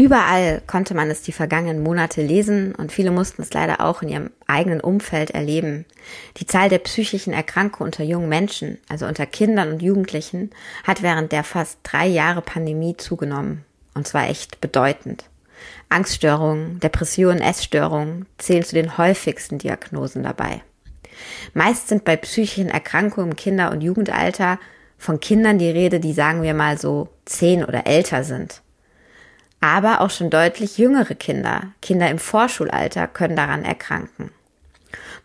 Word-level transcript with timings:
Überall 0.00 0.62
konnte 0.68 0.94
man 0.94 1.10
es 1.10 1.22
die 1.22 1.32
vergangenen 1.32 1.82
Monate 1.82 2.22
lesen 2.22 2.72
und 2.74 2.92
viele 2.92 3.10
mussten 3.10 3.42
es 3.42 3.52
leider 3.52 3.80
auch 3.80 4.00
in 4.00 4.08
ihrem 4.08 4.30
eigenen 4.46 4.80
Umfeld 4.80 5.32
erleben. 5.32 5.86
Die 6.36 6.46
Zahl 6.46 6.68
der 6.68 6.78
psychischen 6.78 7.32
Erkrankungen 7.32 7.88
unter 7.88 8.04
jungen 8.04 8.28
Menschen, 8.28 8.78
also 8.88 9.06
unter 9.06 9.26
Kindern 9.26 9.72
und 9.72 9.82
Jugendlichen, 9.82 10.50
hat 10.84 11.02
während 11.02 11.32
der 11.32 11.42
fast 11.42 11.80
drei 11.82 12.06
Jahre 12.06 12.42
Pandemie 12.42 12.96
zugenommen. 12.96 13.64
Und 13.94 14.06
zwar 14.06 14.28
echt 14.28 14.60
bedeutend. 14.60 15.24
Angststörungen, 15.88 16.78
Depressionen, 16.78 17.40
Essstörungen 17.40 18.26
zählen 18.38 18.62
zu 18.62 18.76
den 18.76 18.96
häufigsten 18.98 19.58
Diagnosen 19.58 20.22
dabei. 20.22 20.62
Meist 21.54 21.88
sind 21.88 22.04
bei 22.04 22.16
psychischen 22.16 22.68
Erkrankungen 22.68 23.32
im 23.32 23.36
Kinder- 23.36 23.72
und 23.72 23.80
Jugendalter 23.80 24.60
von 24.98 25.20
Kindern 25.20 25.58
die 25.58 25.70
Rede, 25.70 26.00
die 26.00 26.12
sagen 26.12 26.42
wir 26.42 26.54
mal 26.54 26.76
so 26.76 27.08
zehn 27.24 27.64
oder 27.64 27.86
älter 27.86 28.24
sind. 28.24 28.62
Aber 29.60 30.00
auch 30.00 30.10
schon 30.10 30.30
deutlich 30.30 30.78
jüngere 30.78 31.14
Kinder, 31.14 31.72
Kinder 31.80 32.10
im 32.10 32.18
Vorschulalter, 32.18 33.08
können 33.08 33.36
daran 33.36 33.64
erkranken. 33.64 34.30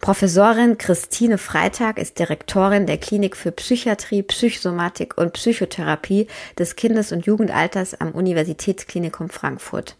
Professorin 0.01 0.77
Christine 0.77 1.37
Freitag 1.37 1.97
ist 1.97 2.19
Direktorin 2.19 2.85
der 2.85 2.97
Klinik 2.97 3.37
für 3.37 3.51
Psychiatrie, 3.51 4.21
Psychosomatik 4.21 5.17
und 5.17 5.33
Psychotherapie 5.33 6.27
des 6.59 6.75
Kindes- 6.75 7.11
und 7.11 7.25
Jugendalters 7.25 7.99
am 8.01 8.11
Universitätsklinikum 8.11 9.29
Frankfurt. 9.29 9.95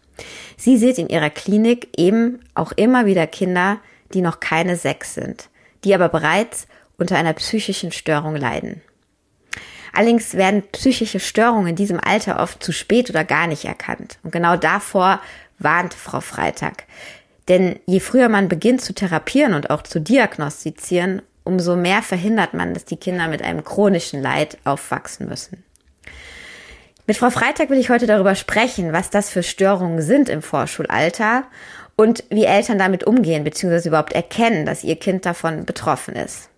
Sie 0.56 0.76
sieht 0.76 0.98
in 0.98 1.08
ihrer 1.08 1.30
Klinik 1.30 1.88
eben 1.96 2.40
auch 2.54 2.72
immer 2.72 3.06
wieder 3.06 3.26
Kinder, 3.26 3.78
die 4.12 4.20
noch 4.20 4.40
keine 4.40 4.76
sechs 4.76 5.14
sind, 5.14 5.48
die 5.84 5.94
aber 5.94 6.08
bereits 6.08 6.66
unter 6.98 7.16
einer 7.16 7.32
psychischen 7.32 7.90
Störung 7.90 8.36
leiden. 8.36 8.82
Allerdings 9.94 10.34
werden 10.34 10.62
psychische 10.72 11.20
Störungen 11.20 11.68
in 11.68 11.76
diesem 11.76 12.00
Alter 12.00 12.40
oft 12.40 12.62
zu 12.62 12.72
spät 12.72 13.10
oder 13.10 13.24
gar 13.24 13.46
nicht 13.46 13.64
erkannt. 13.64 14.18
Und 14.22 14.32
genau 14.32 14.56
davor 14.56 15.20
warnt 15.58 15.94
Frau 15.94 16.20
Freitag. 16.20 16.84
Denn 17.48 17.78
je 17.86 18.00
früher 18.00 18.28
man 18.28 18.48
beginnt 18.48 18.80
zu 18.80 18.94
therapieren 18.94 19.54
und 19.54 19.70
auch 19.70 19.82
zu 19.82 20.00
diagnostizieren, 20.00 21.22
umso 21.44 21.76
mehr 21.76 22.02
verhindert 22.02 22.54
man, 22.54 22.74
dass 22.74 22.84
die 22.84 22.96
Kinder 22.96 23.28
mit 23.28 23.42
einem 23.42 23.64
chronischen 23.64 24.22
Leid 24.22 24.58
aufwachsen 24.64 25.28
müssen. 25.28 25.62
Mit 27.06 27.18
Frau 27.18 27.28
Freitag 27.28 27.68
will 27.68 27.78
ich 27.78 27.90
heute 27.90 28.06
darüber 28.06 28.34
sprechen, 28.34 28.94
was 28.94 29.10
das 29.10 29.28
für 29.28 29.42
Störungen 29.42 30.00
sind 30.00 30.30
im 30.30 30.40
Vorschulalter 30.40 31.44
und 31.96 32.24
wie 32.30 32.46
Eltern 32.46 32.78
damit 32.78 33.04
umgehen 33.04 33.44
bzw. 33.44 33.88
überhaupt 33.88 34.14
erkennen, 34.14 34.64
dass 34.64 34.84
ihr 34.84 34.96
Kind 34.96 35.26
davon 35.26 35.66
betroffen 35.66 36.16
ist. 36.16 36.48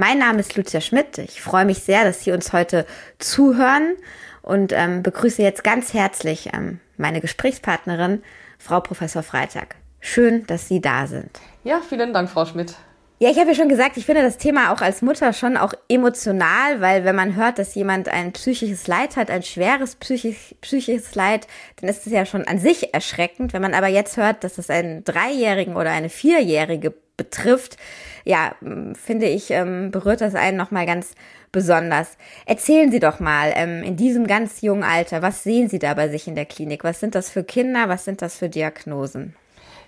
Mein 0.00 0.18
Name 0.18 0.38
ist 0.38 0.56
Lucia 0.56 0.80
Schmidt. 0.80 1.18
Ich 1.18 1.42
freue 1.42 1.64
mich 1.64 1.82
sehr, 1.82 2.04
dass 2.04 2.22
Sie 2.22 2.30
uns 2.30 2.52
heute 2.52 2.86
zuhören 3.18 3.96
und 4.42 4.72
ähm, 4.72 5.02
begrüße 5.02 5.42
jetzt 5.42 5.64
ganz 5.64 5.92
herzlich 5.92 6.50
ähm, 6.54 6.78
meine 6.96 7.20
Gesprächspartnerin, 7.20 8.22
Frau 8.60 8.78
Professor 8.78 9.24
Freitag. 9.24 9.74
Schön, 9.98 10.46
dass 10.46 10.68
Sie 10.68 10.80
da 10.80 11.08
sind. 11.08 11.40
Ja, 11.64 11.80
vielen 11.80 12.12
Dank, 12.12 12.30
Frau 12.30 12.46
Schmidt. 12.46 12.76
Ja, 13.18 13.30
ich 13.30 13.40
habe 13.40 13.48
ja 13.48 13.56
schon 13.56 13.68
gesagt, 13.68 13.96
ich 13.96 14.06
finde 14.06 14.22
das 14.22 14.38
Thema 14.38 14.72
auch 14.72 14.82
als 14.82 15.02
Mutter 15.02 15.32
schon 15.32 15.56
auch 15.56 15.74
emotional, 15.88 16.80
weil 16.80 17.04
wenn 17.04 17.16
man 17.16 17.34
hört, 17.34 17.58
dass 17.58 17.74
jemand 17.74 18.08
ein 18.08 18.30
psychisches 18.30 18.86
Leid 18.86 19.16
hat, 19.16 19.32
ein 19.32 19.42
schweres 19.42 19.96
psychisch, 19.96 20.54
psychisches 20.60 21.16
Leid, 21.16 21.48
dann 21.80 21.90
ist 21.90 22.06
es 22.06 22.12
ja 22.12 22.24
schon 22.24 22.46
an 22.46 22.60
sich 22.60 22.94
erschreckend. 22.94 23.52
Wenn 23.52 23.62
man 23.62 23.74
aber 23.74 23.88
jetzt 23.88 24.16
hört, 24.16 24.44
dass 24.44 24.58
es 24.58 24.70
einen 24.70 25.02
Dreijährigen 25.02 25.74
oder 25.74 25.90
eine 25.90 26.08
Vierjährige 26.08 26.94
betrifft, 27.18 27.76
ja, 28.24 28.54
finde 28.94 29.26
ich, 29.26 29.50
ähm, 29.50 29.90
berührt 29.90 30.22
das 30.22 30.34
einen 30.34 30.56
nochmal 30.56 30.86
ganz 30.86 31.12
besonders. 31.52 32.16
Erzählen 32.46 32.90
Sie 32.90 33.00
doch 33.00 33.20
mal, 33.20 33.52
ähm, 33.54 33.82
in 33.82 33.96
diesem 33.96 34.26
ganz 34.26 34.62
jungen 34.62 34.84
Alter, 34.84 35.20
was 35.20 35.42
sehen 35.42 35.68
Sie 35.68 35.78
da 35.78 35.92
bei 35.92 36.08
sich 36.08 36.26
in 36.26 36.34
der 36.34 36.46
Klinik? 36.46 36.84
Was 36.84 37.00
sind 37.00 37.14
das 37.14 37.28
für 37.30 37.44
Kinder? 37.44 37.90
Was 37.90 38.06
sind 38.06 38.22
das 38.22 38.38
für 38.38 38.48
Diagnosen? 38.48 39.34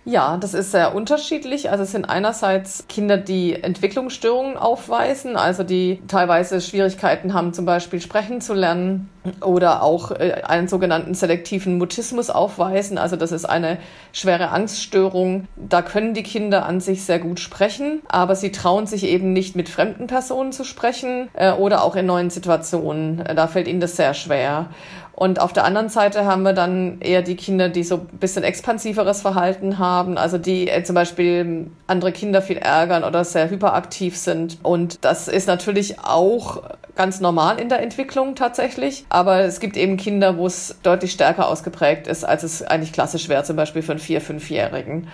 Ja, 0.07 0.39
das 0.39 0.55
ist 0.55 0.71
sehr 0.71 0.95
unterschiedlich. 0.95 1.71
Also 1.71 1.85
es 1.85 1.93
sind 1.93 2.09
einerseits 2.09 2.87
Kinder, 2.89 3.19
die 3.19 3.63
Entwicklungsstörungen 3.63 4.57
aufweisen, 4.57 5.37
also 5.37 5.63
die 5.63 6.01
teilweise 6.09 6.63
Schwierigkeiten 6.63 7.35
haben, 7.35 7.53
zum 7.53 7.67
Beispiel 7.67 8.01
sprechen 8.01 8.41
zu 8.41 8.55
lernen 8.55 9.11
oder 9.43 9.83
auch 9.83 10.13
äh, 10.13 10.43
einen 10.47 10.69
sogenannten 10.69 11.13
selektiven 11.13 11.77
Mutismus 11.77 12.31
aufweisen. 12.31 12.97
Also 12.97 13.17
das 13.17 13.31
ist 13.31 13.45
eine 13.45 13.77
schwere 14.13 14.49
Angststörung. 14.49 15.47
Da 15.57 15.83
können 15.83 16.15
die 16.15 16.23
Kinder 16.23 16.65
an 16.65 16.81
sich 16.81 17.05
sehr 17.05 17.19
gut 17.19 17.39
sprechen, 17.39 18.01
aber 18.09 18.35
sie 18.35 18.53
trauen 18.53 18.87
sich 18.87 19.05
eben 19.05 19.35
nicht 19.35 19.55
mit 19.55 19.69
fremden 19.69 20.07
Personen 20.07 20.53
zu 20.53 20.65
sprechen 20.65 21.29
äh, 21.35 21.53
oder 21.53 21.85
auch 21.85 21.95
in 21.95 22.07
neuen 22.07 22.31
Situationen. 22.31 23.23
Da 23.37 23.47
fällt 23.49 23.69
ihnen 23.69 23.81
das 23.81 23.97
sehr 23.97 24.15
schwer. 24.15 24.71
Und 25.21 25.39
auf 25.39 25.53
der 25.53 25.65
anderen 25.65 25.91
Seite 25.91 26.25
haben 26.25 26.45
wir 26.45 26.55
dann 26.55 26.99
eher 27.03 27.21
die 27.21 27.37
Kinder, 27.37 27.69
die 27.69 27.83
so 27.83 27.97
ein 27.97 28.07
bisschen 28.19 28.43
expansiveres 28.43 29.21
Verhalten 29.21 29.79
haben, 29.79 30.17
also 30.17 30.39
die 30.39 30.67
äh, 30.67 30.83
zum 30.83 30.95
Beispiel 30.95 31.67
andere 31.87 32.11
Kinder 32.11 32.41
viel 32.41 32.57
ärgern 32.57 33.05
oder 33.05 33.23
sehr 33.23 33.51
hyperaktiv 33.51 34.17
sind. 34.17 34.57
Und 34.63 35.05
das 35.05 35.29
ist 35.29 35.47
natürlich 35.47 35.99
auch 35.99 36.63
ganz 36.97 37.21
normal 37.21 37.61
in 37.61 37.69
der 37.69 37.83
Entwicklung 37.83 38.35
tatsächlich. 38.35 39.05
Aber 39.11 39.41
es 39.41 39.61
gibt 39.61 39.77
eben 39.77 39.99
Kinder, 39.99 40.39
wo 40.39 40.47
es 40.47 40.79
deutlich 40.83 41.13
stärker 41.13 41.49
ausgeprägt 41.49 42.07
ist, 42.07 42.25
als 42.25 42.43
es 42.43 42.63
eigentlich 42.63 42.95
klassisch 42.95 43.29
wäre, 43.29 43.45
zum 43.45 43.57
Beispiel 43.57 43.83
für 43.83 43.93
einen 43.93 44.01
Vier-, 44.01 44.23
Fünfjährigen. 44.23 45.09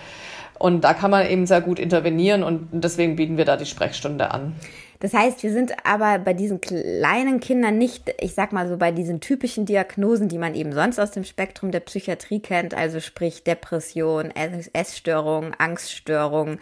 Und 0.57 0.85
da 0.85 0.93
kann 0.93 1.11
man 1.11 1.27
eben 1.27 1.45
sehr 1.45 1.59
gut 1.59 1.79
intervenieren 1.79 2.43
und 2.43 2.69
deswegen 2.71 3.17
bieten 3.17 3.35
wir 3.35 3.43
da 3.43 3.57
die 3.57 3.65
Sprechstunde 3.65 4.31
an. 4.31 4.55
Das 4.99 5.13
heißt, 5.13 5.43
wir 5.43 5.51
sind 5.51 5.73
aber 5.85 6.19
bei 6.19 6.33
diesen 6.33 6.59
kleinen 6.59 7.39
Kindern 7.39 7.77
nicht, 7.77 8.13
ich 8.19 8.33
sag 8.33 8.51
mal 8.51 8.67
so, 8.67 8.77
bei 8.77 8.91
diesen 8.91 9.19
typischen 9.19 9.65
Diagnosen, 9.65 10.27
die 10.27 10.39
man 10.39 10.55
eben 10.55 10.73
sonst 10.73 10.99
aus 10.99 11.11
dem 11.11 11.23
Spektrum 11.23 11.71
der 11.71 11.81
Psychiatrie 11.81 12.39
kennt, 12.39 12.73
also 12.73 12.99
sprich 12.99 13.43
Depression, 13.43 14.31
Essstörung, 14.73 15.53
Angststörung, 15.57 16.57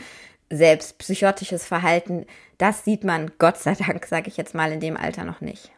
selbst 0.50 0.97
psychotisches 0.97 1.66
Verhalten. 1.66 2.25
Das 2.57 2.84
sieht 2.84 3.03
man 3.03 3.31
Gott 3.40 3.57
sei 3.57 3.75
Dank, 3.75 4.06
sage 4.06 4.28
ich 4.28 4.38
jetzt 4.38 4.53
mal, 4.53 4.72
in 4.72 4.79
dem 4.79 4.97
Alter 4.97 5.23
noch 5.23 5.41
nicht. 5.41 5.72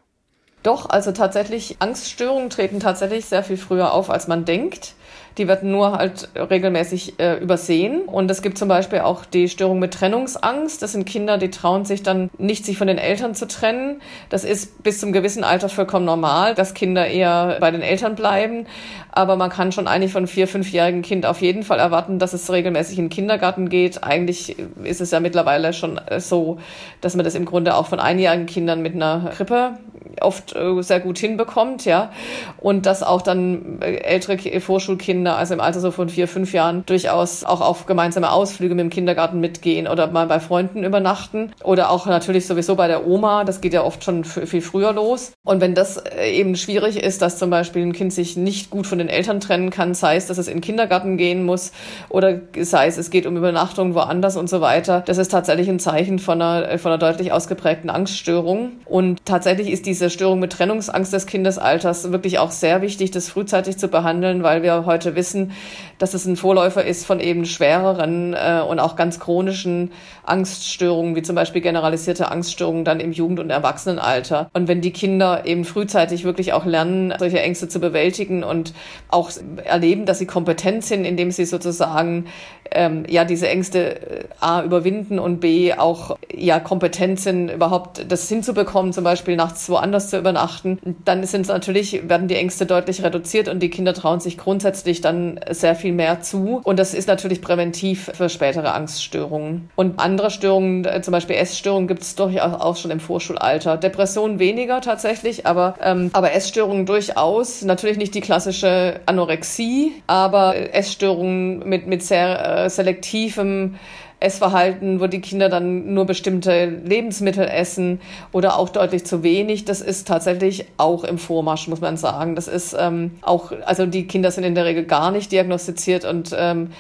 Doch, 0.64 0.90
also 0.90 1.12
tatsächlich, 1.12 1.78
Angststörungen 1.80 2.50
treten 2.50 2.80
tatsächlich 2.80 3.26
sehr 3.26 3.44
viel 3.44 3.58
früher 3.58 3.94
auf, 3.94 4.10
als 4.10 4.28
man 4.28 4.44
denkt. 4.44 4.96
Die 5.38 5.48
werden 5.48 5.72
nur 5.72 5.94
halt 5.94 6.30
regelmäßig 6.36 7.20
äh, 7.20 7.36
übersehen. 7.36 8.02
Und 8.04 8.30
es 8.32 8.42
gibt 8.42 8.58
zum 8.58 8.68
Beispiel 8.68 9.00
auch 9.00 9.24
die 9.26 9.50
Störung 9.50 9.80
mit 9.80 9.94
Trennungsangst. 9.94 10.82
Das 10.82 10.94
sind 10.94 11.06
Kinder, 11.06 11.38
die 11.38 11.52
trauen 11.52 11.86
sich 11.86 12.02
dann 12.02 12.30
nicht, 12.38 12.66
sich 12.66 12.78
von 12.78 12.88
den 12.88 12.98
Eltern 12.98 13.36
zu 13.36 13.48
trennen. 13.48 14.02
Das 14.30 14.44
ist 14.44 14.84
bis 14.84 15.00
zum 15.00 15.12
gewissen 15.12 15.44
Alter 15.44 15.70
vollkommen 15.70 16.06
normal, 16.06 16.56
dass 16.56 16.74
Kinder 16.74 17.08
eher 17.08 17.58
bei 17.60 17.70
den 17.70 17.82
Eltern 17.82 18.16
bleiben. 18.16 18.66
Aber 19.12 19.36
man 19.36 19.50
kann 19.50 19.72
schon 19.72 19.88
eigentlich 19.88 20.12
von 20.12 20.28
vier, 20.28 20.48
fünfjährigen 20.48 21.02
Kind 21.02 21.26
auf 21.26 21.42
jeden 21.42 21.64
Fall 21.64 21.80
erwarten, 21.80 22.20
dass 22.20 22.34
es 22.34 22.52
regelmäßig 22.52 22.98
in 22.98 23.06
den 23.06 23.10
Kindergarten 23.10 23.70
geht. 23.70 24.04
Eigentlich 24.04 24.56
ist 24.84 25.02
es 25.02 25.12
ja 25.12 25.20
mittlerweile 25.20 25.74
schon 25.74 25.98
äh, 25.98 26.20
so, 26.20 26.58
dass 27.02 27.16
man 27.16 27.26
das 27.26 27.36
im 27.36 27.46
Grunde 27.46 27.76
auch 27.76 27.88
von 27.88 28.00
einjährigen 28.00 28.48
Kindern 28.48 28.82
mit 28.82 28.96
einer 28.96 29.32
Krippe 29.36 29.78
oft 30.22 30.56
äh, 30.56 30.82
sehr 30.82 31.00
gut 31.00 31.18
hinbekommt, 31.18 31.86
ja. 31.86 32.12
Und 32.60 32.86
dass 32.86 33.04
auch 33.04 33.22
dann 33.22 33.82
äh, 33.82 33.98
ältere 33.98 34.60
Vorschulkinder 34.60 34.97
Kinder, 34.98 35.38
also 35.38 35.54
im 35.54 35.60
Alter 35.60 35.80
so 35.80 35.92
von 35.92 36.10
vier, 36.10 36.28
fünf 36.28 36.54
Jahren, 36.54 36.86
durchaus 36.86 37.44
auch 37.44 37.62
auf 37.62 37.86
gemeinsame 37.86 38.32
Ausflüge 38.32 38.76
mit 38.76 38.84
dem 38.84 38.90
Kindergarten 38.90 39.40
mitgehen 39.40 39.88
oder 39.88 40.08
mal 40.08 40.28
bei 40.28 40.40
Freunden 40.40 40.84
übernachten 40.84 41.52
oder 41.64 41.90
auch 41.90 42.06
natürlich 42.06 42.48
sowieso 42.48 42.76
bei 42.76 42.88
der 42.88 43.08
Oma. 43.08 43.44
Das 43.44 43.62
geht 43.62 43.74
ja 43.74 43.84
oft 43.84 44.04
schon 44.04 44.24
viel 44.24 44.62
früher 44.62 44.94
los. 44.94 45.34
Und 45.44 45.62
wenn 45.62 45.76
das 45.76 45.98
äh, 45.98 46.32
eben 46.32 46.56
schwierig 46.56 47.02
ist, 47.02 47.22
dass 47.22 47.38
zum 47.38 47.50
Beispiel 47.50 47.84
ein 47.84 47.94
Kind 47.94 48.14
sich 48.14 48.38
nicht 48.38 48.70
gut 48.70 48.88
von 48.88 48.98
den 48.98 49.10
Eltern 49.10 49.40
trennen 49.40 49.70
kann, 49.70 49.94
sei 49.94 50.16
es, 50.16 50.28
dass 50.28 50.38
es 50.38 50.48
in 50.48 50.56
den 50.56 50.62
Kindergarten 50.62 51.18
gehen 51.18 51.46
muss 51.46 51.72
oder 52.10 52.40
sei 52.60 52.88
es, 52.88 52.98
es 52.98 53.10
geht 53.10 53.26
um 53.26 53.38
Übernachtung 53.38 53.94
woanders 53.94 54.38
und 54.38 54.50
so 54.50 54.62
weiter, 54.62 55.04
das 55.06 55.18
ist 55.18 55.30
tatsächlich 55.30 55.70
ein 55.70 55.80
Zeichen 55.80 56.20
von 56.20 56.42
einer, 56.42 56.80
von 56.80 56.92
einer 56.92 57.00
deutlich 57.00 57.32
ausgeprägten 57.32 57.90
Angststörung. 57.90 58.72
Und 58.86 59.26
tatsächlich 59.26 59.72
ist 59.72 59.86
diese 59.86 60.10
Störung 60.10 60.40
mit 60.40 60.54
Trennungsangst 60.54 61.14
des 61.14 61.26
Kindesalters 61.26 62.12
wirklich 62.12 62.40
auch 62.40 62.52
sehr 62.52 62.82
wichtig, 62.82 63.12
das 63.12 63.30
frühzeitig 63.30 63.78
zu 63.78 63.88
behandeln, 63.88 64.44
weil 64.44 64.64
wir 64.64 64.86
heute 64.88 65.16
wissen, 65.16 65.52
dass 66.00 66.16
es 66.16 66.26
ein 66.26 66.36
Vorläufer 66.36 66.84
ist 66.84 67.06
von 67.06 67.20
eben 67.20 67.46
schwereren 67.46 68.34
äh, 68.34 68.64
und 68.68 68.80
auch 68.80 68.96
ganz 68.96 69.20
chronischen 69.20 69.92
Angststörungen, 70.24 71.16
wie 71.16 71.22
zum 71.22 71.36
Beispiel 71.36 71.62
generalisierte 71.62 72.32
Angststörungen 72.32 72.84
dann 72.84 73.00
im 73.00 73.12
Jugend- 73.12 73.40
und 73.40 73.52
Erwachsenenalter. 73.52 74.50
Und 74.54 74.68
wenn 74.68 74.82
die 74.82 74.92
Kinder 74.92 75.46
eben 75.46 75.64
frühzeitig 75.64 76.24
wirklich 76.24 76.54
auch 76.54 76.66
lernen, 76.66 77.14
solche 77.20 77.40
Ängste 77.40 77.68
zu 77.68 77.80
bewältigen 77.80 78.44
und 78.44 78.74
auch 79.10 79.30
erleben, 79.64 80.06
dass 80.06 80.20
sie 80.20 80.26
kompetent 80.26 80.84
sind, 80.84 81.06
indem 81.06 81.32
sie 81.32 81.46
sozusagen 81.46 82.26
ähm, 82.72 83.06
ja 83.08 83.26
diese 83.26 83.48
Ängste 83.48 84.02
äh, 84.02 84.26
a 84.40 84.64
überwinden 84.64 85.20
und 85.20 85.40
b 85.40 85.74
auch 85.74 86.18
ja 86.34 86.60
kompetent 86.60 87.20
sind, 87.20 87.50
überhaupt 87.50 88.06
das 88.12 88.28
hinzubekommen, 88.28 88.94
zum 88.94 89.04
Beispiel 89.04 89.36
nachts 89.36 89.70
woanders 89.70 90.10
zu 90.10 90.18
übernachten, 90.18 90.80
dann 91.06 91.24
sind 91.24 91.48
natürlich, 91.48 92.10
werden 92.10 92.28
die 92.28 92.36
Ängste 92.36 92.66
deutlich 92.66 93.04
reduziert 93.04 93.48
und 93.48 93.62
die 93.62 93.70
Kinder 93.70 93.94
trauen 93.94 94.20
sich 94.20 94.38
grundsätzlich 94.38 94.77
dann 95.02 95.40
sehr 95.50 95.76
viel 95.76 95.94
mehr 95.94 96.22
zu. 96.22 96.62
Und 96.64 96.80
das 96.80 96.94
ist 96.94 97.08
natürlich 97.08 97.42
präventiv 97.42 98.12
für 98.14 98.30
spätere 98.30 98.74
Angststörungen. 98.74 99.70
Und 99.76 100.00
andere 100.00 100.32
Störungen, 100.32 100.86
äh, 100.86 101.02
zum 101.02 101.12
Beispiel 101.12 101.36
Essstörungen, 101.36 101.88
gibt 101.88 102.02
es 102.02 102.16
durchaus 102.16 102.60
auch 102.60 102.76
schon 102.76 102.92
im 102.92 103.00
Vorschulalter. 103.00 103.78
Depressionen 103.78 104.40
weniger 104.40 104.82
tatsächlich, 104.82 105.46
aber, 105.46 105.76
ähm, 105.82 106.10
aber 106.14 106.34
Essstörungen 106.34 106.86
durchaus. 106.86 107.62
Natürlich 107.64 107.98
nicht 107.98 108.16
die 108.16 108.22
klassische 108.22 109.00
Anorexie, 109.06 109.94
aber 110.08 110.56
Essstörungen 110.74 111.68
mit, 111.68 111.88
mit 111.88 112.04
sehr 112.04 112.66
äh, 112.66 112.70
selektivem 112.70 113.76
Essverhalten, 114.20 115.00
wo 115.00 115.06
die 115.06 115.22
Kinder 115.22 115.48
dann 115.48 115.94
nur 115.94 116.06
bestimmte 116.06 116.66
Lebensmittel 116.66 117.48
essen 117.48 118.02
oder 118.32 118.58
auch 118.58 118.70
deutlich 118.70 119.06
zu 119.06 119.22
wenig, 119.22 119.66
das 119.66 119.82
ist 119.82 120.08
tatsächlich 120.08 120.66
auch 120.78 121.04
im 121.04 121.20
Vormarsch, 121.20 121.68
muss 121.68 121.82
man 121.82 121.98
sagen. 121.98 122.36
Das 122.36 122.48
ist 122.48 122.76
ähm, 122.80 123.12
auch, 123.22 123.52
also 123.66 123.86
die 123.86 124.08
Kinder 124.08 124.32
sind 124.32 124.44
in 124.44 124.56
der 124.56 124.66
Regel 124.66 124.86
gar 124.86 125.12
nicht 125.12 125.32
diagnostiziert 125.32 126.04
und 126.04 126.36
ähm, 126.36 126.72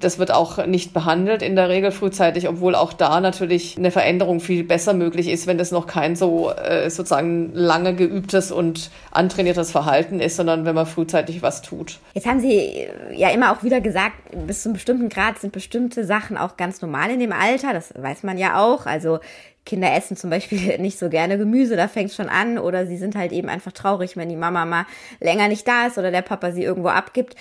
das 0.00 0.18
wird 0.18 0.30
auch 0.30 0.66
nicht 0.66 0.92
behandelt 0.92 1.42
in 1.42 1.56
der 1.56 1.68
Regel 1.68 1.90
frühzeitig, 1.90 2.48
obwohl 2.48 2.74
auch 2.74 2.92
da 2.92 3.20
natürlich 3.20 3.76
eine 3.76 3.90
Veränderung 3.90 4.40
viel 4.40 4.64
besser 4.64 4.94
möglich 4.94 5.28
ist, 5.28 5.46
wenn 5.46 5.58
das 5.58 5.70
noch 5.70 5.86
kein 5.86 6.16
so 6.16 6.50
äh, 6.50 6.90
sozusagen 6.90 7.52
lange 7.54 7.94
geübtes 7.94 8.50
und 8.50 8.90
antrainiertes 9.10 9.70
Verhalten 9.70 10.20
ist, 10.20 10.36
sondern 10.36 10.64
wenn 10.64 10.74
man 10.74 10.86
frühzeitig 10.86 11.42
was 11.42 11.62
tut. 11.62 11.98
Jetzt 12.14 12.26
haben 12.26 12.40
Sie 12.40 12.56
äh, 12.56 12.88
ja 13.14 13.30
immer 13.30 13.52
auch 13.52 13.62
wieder 13.62 13.80
gesagt, 13.80 14.16
bis 14.46 14.62
zu 14.62 14.68
einem 14.68 14.74
bestimmten 14.74 15.08
Grad 15.08 15.38
sind 15.38 15.52
bestimmte 15.52 16.04
Sachen 16.04 16.36
auch 16.36 16.56
ganz 16.56 16.82
normal 16.82 17.10
in 17.10 17.20
dem 17.20 17.32
Alter. 17.32 17.72
Das 17.72 17.92
weiß 17.96 18.22
man 18.22 18.38
ja 18.38 18.62
auch. 18.62 18.86
Also 18.86 19.20
Kinder 19.68 19.94
essen 19.94 20.16
zum 20.16 20.30
Beispiel 20.30 20.78
nicht 20.80 20.98
so 20.98 21.08
gerne 21.08 21.38
Gemüse, 21.38 21.76
da 21.76 21.86
fängt 21.86 22.12
schon 22.12 22.28
an. 22.28 22.58
Oder 22.58 22.86
sie 22.86 22.96
sind 22.96 23.14
halt 23.14 23.32
eben 23.32 23.48
einfach 23.48 23.72
traurig, 23.72 24.16
wenn 24.16 24.28
die 24.28 24.36
Mama 24.36 24.64
mal 24.64 24.86
länger 25.20 25.48
nicht 25.48 25.68
da 25.68 25.86
ist 25.86 25.98
oder 25.98 26.10
der 26.10 26.22
Papa 26.22 26.50
sie 26.50 26.64
irgendwo 26.64 26.88
abgibt. 26.88 27.36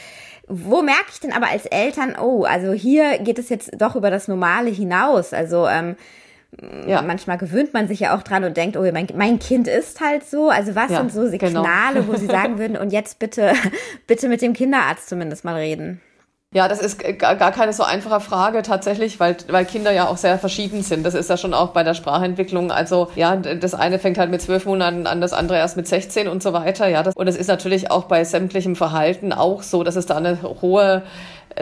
Wo 0.48 0.82
merke 0.82 1.08
ich 1.12 1.20
denn 1.20 1.34
aber 1.34 1.48
als 1.50 1.66
Eltern, 1.66 2.16
oh, 2.22 2.44
also 2.44 2.72
hier 2.74 3.18
geht 3.20 3.40
es 3.40 3.50
jetzt 3.50 3.72
doch 3.78 3.96
über 3.96 4.12
das 4.12 4.28
Normale 4.28 4.70
hinaus. 4.70 5.34
Also 5.34 5.68
ähm, 5.68 5.96
ja. 6.86 7.02
manchmal 7.02 7.38
gewöhnt 7.38 7.74
man 7.74 7.88
sich 7.88 8.02
ja 8.02 8.16
auch 8.16 8.24
dran 8.24 8.44
und 8.44 8.56
denkt, 8.56 8.78
oh, 8.78 8.92
mein, 8.92 9.08
mein 9.16 9.40
Kind 9.40 9.68
ist 9.68 10.00
halt 10.02 10.26
so. 10.26 10.50
Also 10.50 10.76
was 10.76 10.92
ja, 10.92 11.00
sind 11.00 11.12
so 11.12 11.22
genau. 11.22 11.64
Signale, 11.64 12.02
genau. 12.02 12.08
wo 12.08 12.18
Sie 12.18 12.26
sagen 12.28 12.60
würden, 12.60 12.78
und 12.78 12.92
jetzt 12.92 13.20
bitte, 13.20 13.54
bitte 14.08 14.30
mit 14.30 14.42
dem 14.42 14.54
Kinderarzt 14.54 15.10
zumindest 15.10 15.44
mal 15.44 15.56
reden? 15.56 16.02
Ja, 16.54 16.70
das 16.70 16.80
ist 16.80 16.98
gar 17.20 17.52
keine 17.52 17.74
so 17.74 17.84
einfache 17.84 18.22
Frage 18.22 18.62
tatsächlich, 18.62 19.20
weil, 19.20 19.36
weil 19.50 19.66
Kinder 19.66 19.92
ja 19.92 20.08
auch 20.08 20.16
sehr 20.16 20.40
verschieden 20.40 20.82
sind. 20.82 21.06
Das 21.06 21.14
ist 21.14 21.30
ja 21.30 21.36
schon 21.36 21.54
auch 21.54 21.72
bei 21.72 21.84
der 21.84 21.94
Sprachentwicklung. 21.94 22.72
Also 22.72 23.12
ja, 23.16 23.36
das 23.36 23.74
eine 23.74 24.00
fängt 24.00 24.18
halt 24.18 24.32
mit 24.32 24.42
zwölf 24.42 24.66
Monaten 24.66 25.08
an, 25.08 25.20
das 25.20 25.34
andere 25.34 25.58
erst 25.58 25.76
mit 25.76 25.90
16 25.90 26.30
und 26.30 26.42
so 26.42 26.54
weiter. 26.54 26.88
Ja, 26.88 27.04
das, 27.04 27.16
und 27.16 27.28
es 27.28 27.36
ist 27.36 27.48
natürlich 27.48 27.92
auch 27.92 28.06
bei 28.06 28.24
sämtlichem 28.24 28.78
Verhalten 28.78 29.34
auch 29.34 29.62
so, 29.62 29.84
dass 29.84 29.98
es 29.98 30.06
da 30.06 30.16
eine 30.16 30.42
hohe 30.42 31.04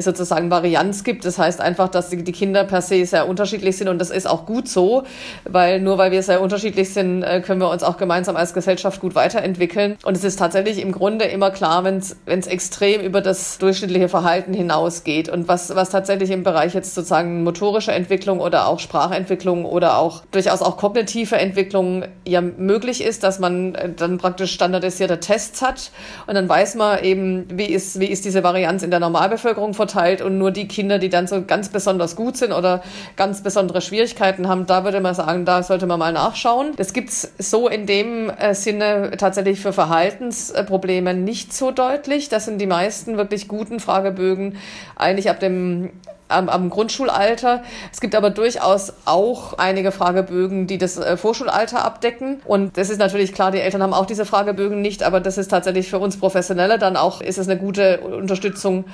sozusagen 0.02 0.52
Varianz 0.52 1.04
gibt. 1.04 1.26
Das 1.26 1.38
heißt 1.38 1.62
einfach, 1.62 1.90
dass 1.90 2.10
die 2.10 2.32
Kinder 2.32 2.64
per 2.64 2.82
se 2.82 3.06
sehr 3.06 3.28
unterschiedlich 3.28 3.78
sind 3.78 3.88
und 3.88 4.00
das 4.00 4.10
ist 4.10 4.28
auch 4.28 4.46
gut 4.46 4.68
so, 4.68 5.04
weil 5.44 5.80
nur 5.80 5.98
weil 5.98 6.12
wir 6.12 6.22
sehr 6.24 6.42
unterschiedlich 6.42 6.94
sind, 6.94 7.24
äh, 7.24 7.42
können 7.42 7.62
wir 7.62 7.70
uns 7.70 7.84
auch 7.84 7.98
gemeinsam 7.98 8.36
als 8.36 8.54
Gesellschaft 8.54 9.00
gut 9.02 9.16
weiterentwickeln. 9.16 9.98
Und 10.04 10.18
es 10.18 10.24
ist 10.24 10.38
tatsächlich 10.38 10.82
im 10.82 10.92
Grunde 10.92 11.26
immer 11.26 11.52
klar, 11.52 11.84
wenn 11.84 11.98
es 11.98 12.48
extrem 12.48 13.02
über 13.02 13.22
das 13.22 13.58
durchschnittliche 13.58 14.10
Verhalten 14.10 14.54
hinausgeht 14.54 15.30
und 15.30 15.48
was, 15.48 15.76
was 15.76 15.90
tatsächlich 15.90 16.32
im 16.32 16.44
Bereich 16.44 16.74
jetzt 16.74 16.96
sozusagen 16.96 17.44
motorische 17.44 17.92
Entwicklung 17.92 18.40
oder 18.40 18.68
auch 18.68 18.80
Sprachentwicklung 18.80 19.66
oder 19.66 19.98
auch 19.98 20.24
durchaus 20.32 20.62
auch 20.62 20.78
kognitive 20.78 21.38
Entwicklung 21.38 22.04
ja 22.28 22.42
möglich 22.42 23.04
ist, 23.04 23.24
dass 23.24 23.40
man 23.40 23.76
äh, 23.76 23.90
dann 23.94 24.18
praktisch 24.18 24.54
standardisierte 24.54 25.20
Tests 25.20 25.62
hat 25.62 25.92
und 26.28 26.36
dann 26.36 26.50
weiß 26.50 26.76
man 26.76 27.04
eben, 27.04 27.46
wie 27.50 27.66
ist, 27.66 28.00
wie 28.00 28.08
ist 28.08 28.26
diese 28.26 28.44
Varianz 28.44 28.84
in 28.84 28.92
der 28.92 29.00
Normalbevölkerung 29.00 29.74
von 29.74 29.85
verteilt 29.86 30.22
und 30.22 30.38
nur 30.38 30.52
die 30.52 30.68
Kinder, 30.68 31.00
die 31.00 31.10
dann 31.10 31.28
so 31.28 31.44
ganz 31.44 31.70
besonders 31.70 32.16
gut 32.16 32.38
sind 32.38 32.52
oder 32.52 32.82
ganz 33.16 33.42
besondere 33.42 33.82
Schwierigkeiten 33.82 34.48
haben, 34.48 34.66
da 34.66 34.84
würde 34.84 35.00
man 35.00 35.14
sagen, 35.14 35.46
da 35.46 35.64
sollte 35.64 35.86
man 35.86 36.00
mal 36.00 36.12
nachschauen. 36.12 36.74
Das 36.78 36.94
gibt's 36.94 37.32
so 37.38 37.68
in 37.68 37.86
dem 37.86 38.30
äh, 38.30 38.54
Sinne 38.56 39.12
tatsächlich 39.18 39.60
für 39.60 39.74
Verhaltensprobleme 39.74 41.14
nicht 41.14 41.54
so 41.54 41.72
deutlich. 41.72 42.30
Das 42.30 42.46
sind 42.46 42.60
die 42.60 42.68
meisten 42.68 43.18
wirklich 43.18 43.48
guten 43.48 43.80
Fragebögen 43.80 44.58
eigentlich 44.96 45.30
ab 45.30 45.40
dem 45.40 45.92
am, 46.28 46.50
am 46.50 46.70
Grundschulalter. 46.70 47.64
Es 47.92 48.02
gibt 48.02 48.16
aber 48.16 48.30
durchaus 48.30 48.94
auch 49.06 49.58
einige 49.58 49.92
Fragebögen, 49.92 50.68
die 50.68 50.78
das 50.78 50.98
äh, 50.98 51.18
Vorschulalter 51.18 51.84
abdecken. 51.84 52.42
Und 52.46 52.78
das 52.78 52.90
ist 52.90 52.98
natürlich 52.98 53.34
klar, 53.34 53.52
die 53.52 53.60
Eltern 53.60 53.84
haben 53.84 53.94
auch 53.94 54.06
diese 54.06 54.26
Fragebögen 54.26 54.82
nicht, 54.82 55.04
aber 55.04 55.20
das 55.20 55.38
ist 55.38 55.50
tatsächlich 55.50 55.90
für 55.90 56.00
uns 56.00 56.18
Professionelle 56.18 56.80
dann 56.80 56.98
auch, 56.98 57.22
ist 57.22 57.38
es 57.38 57.48
eine 57.48 57.60
gute 57.60 58.00
Unterstützung, 58.00 58.86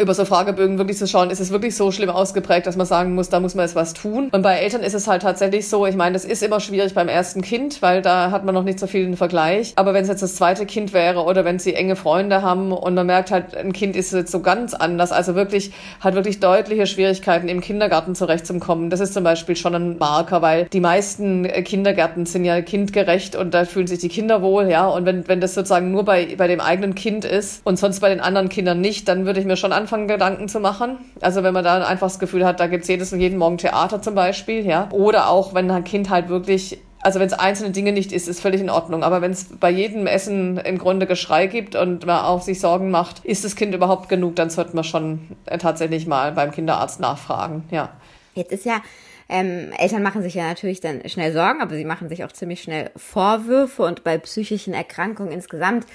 über 0.00 0.14
so 0.14 0.24
Fragebögen 0.24 0.78
wirklich 0.78 0.98
zu 0.98 1.06
schauen, 1.06 1.30
ist 1.30 1.38
es 1.38 1.52
wirklich 1.52 1.76
so 1.76 1.92
schlimm 1.92 2.10
ausgeprägt, 2.10 2.66
dass 2.66 2.76
man 2.76 2.86
sagen 2.86 3.14
muss, 3.14 3.28
da 3.28 3.38
muss 3.38 3.54
man 3.54 3.64
jetzt 3.64 3.76
was 3.76 3.94
tun. 3.94 4.30
Und 4.32 4.42
bei 4.42 4.56
Eltern 4.56 4.82
ist 4.82 4.94
es 4.94 5.06
halt 5.06 5.22
tatsächlich 5.22 5.68
so, 5.68 5.86
ich 5.86 5.94
meine, 5.94 6.14
das 6.14 6.24
ist 6.24 6.42
immer 6.42 6.58
schwierig 6.58 6.94
beim 6.94 7.08
ersten 7.08 7.40
Kind, 7.40 7.82
weil 7.82 8.02
da 8.02 8.32
hat 8.32 8.44
man 8.44 8.54
noch 8.54 8.64
nicht 8.64 8.80
so 8.80 8.88
viel 8.88 9.04
einen 9.04 9.16
Vergleich. 9.16 9.74
Aber 9.76 9.94
wenn 9.94 10.02
es 10.02 10.08
jetzt 10.08 10.22
das 10.22 10.34
zweite 10.34 10.66
Kind 10.66 10.92
wäre 10.92 11.22
oder 11.22 11.44
wenn 11.44 11.60
sie 11.60 11.74
enge 11.74 11.94
Freunde 11.94 12.42
haben 12.42 12.72
und 12.72 12.94
man 12.94 13.06
merkt 13.06 13.30
halt, 13.30 13.56
ein 13.56 13.72
Kind 13.72 13.94
ist 13.94 14.12
jetzt 14.12 14.32
so 14.32 14.40
ganz 14.40 14.74
anders, 14.74 15.12
also 15.12 15.36
wirklich, 15.36 15.70
hat 16.00 16.14
wirklich 16.14 16.40
deutlich 16.40 16.55
deutliche 16.56 16.86
Schwierigkeiten, 16.86 17.48
im 17.48 17.60
Kindergarten 17.60 18.14
zurechtzukommen. 18.14 18.88
Das 18.88 19.00
ist 19.00 19.12
zum 19.12 19.24
Beispiel 19.24 19.56
schon 19.56 19.74
ein 19.74 19.98
Marker, 19.98 20.40
weil 20.40 20.64
die 20.66 20.80
meisten 20.80 21.44
Kindergärten 21.44 22.24
sind 22.24 22.44
ja 22.46 22.62
kindgerecht 22.62 23.36
und 23.36 23.52
da 23.52 23.66
fühlen 23.66 23.86
sich 23.86 23.98
die 23.98 24.08
Kinder 24.08 24.40
wohl, 24.40 24.68
ja. 24.70 24.86
Und 24.86 25.04
wenn, 25.04 25.28
wenn 25.28 25.40
das 25.40 25.54
sozusagen 25.54 25.90
nur 25.90 26.04
bei, 26.04 26.34
bei 26.36 26.48
dem 26.48 26.60
eigenen 26.60 26.94
Kind 26.94 27.26
ist 27.26 27.60
und 27.64 27.78
sonst 27.78 28.00
bei 28.00 28.08
den 28.08 28.20
anderen 28.20 28.48
Kindern 28.48 28.80
nicht, 28.80 29.06
dann 29.08 29.26
würde 29.26 29.40
ich 29.40 29.46
mir 29.46 29.56
schon 29.56 29.72
anfangen, 29.72 30.08
Gedanken 30.08 30.48
zu 30.48 30.60
machen. 30.60 30.98
Also 31.20 31.42
wenn 31.42 31.52
man 31.52 31.62
da 31.62 31.84
einfach 31.84 32.06
das 32.06 32.18
Gefühl 32.18 32.46
hat, 32.46 32.58
da 32.58 32.68
gibt 32.68 32.84
es 32.84 32.88
jedes 32.88 33.12
und 33.12 33.20
jeden 33.20 33.38
Morgen 33.38 33.58
Theater 33.58 34.00
zum 34.00 34.14
Beispiel, 34.14 34.66
ja. 34.66 34.88
Oder 34.92 35.28
auch, 35.28 35.52
wenn 35.52 35.70
ein 35.70 35.84
Kind 35.84 36.08
halt 36.08 36.30
wirklich 36.30 36.78
also 37.06 37.20
wenn 37.20 37.28
es 37.28 37.34
einzelne 37.34 37.70
Dinge 37.70 37.92
nicht 37.92 38.10
ist, 38.10 38.26
ist 38.26 38.40
völlig 38.40 38.60
in 38.60 38.68
Ordnung. 38.68 39.04
Aber 39.04 39.22
wenn 39.22 39.30
es 39.30 39.44
bei 39.44 39.70
jedem 39.70 40.08
Essen 40.08 40.58
im 40.58 40.76
Grunde 40.76 41.06
Geschrei 41.06 41.46
gibt 41.46 41.76
und 41.76 42.04
man 42.04 42.24
auch 42.24 42.42
sich 42.42 42.58
Sorgen 42.58 42.90
macht, 42.90 43.24
ist 43.24 43.44
das 43.44 43.54
Kind 43.54 43.76
überhaupt 43.76 44.08
genug, 44.08 44.34
dann 44.34 44.50
sollte 44.50 44.74
man 44.74 44.82
schon 44.82 45.36
äh, 45.46 45.56
tatsächlich 45.56 46.08
mal 46.08 46.32
beim 46.32 46.50
Kinderarzt 46.50 46.98
nachfragen. 46.98 47.62
Ja. 47.70 47.90
Jetzt 48.34 48.50
ist 48.50 48.64
ja 48.64 48.82
ähm, 49.28 49.70
Eltern 49.78 50.02
machen 50.02 50.22
sich 50.22 50.34
ja 50.34 50.48
natürlich 50.48 50.80
dann 50.80 51.08
schnell 51.08 51.32
Sorgen, 51.32 51.60
aber 51.60 51.76
sie 51.76 51.84
machen 51.84 52.08
sich 52.08 52.24
auch 52.24 52.32
ziemlich 52.32 52.60
schnell 52.60 52.90
Vorwürfe 52.96 53.84
und 53.84 54.02
bei 54.02 54.18
psychischen 54.18 54.74
Erkrankungen 54.74 55.30
insgesamt 55.30 55.86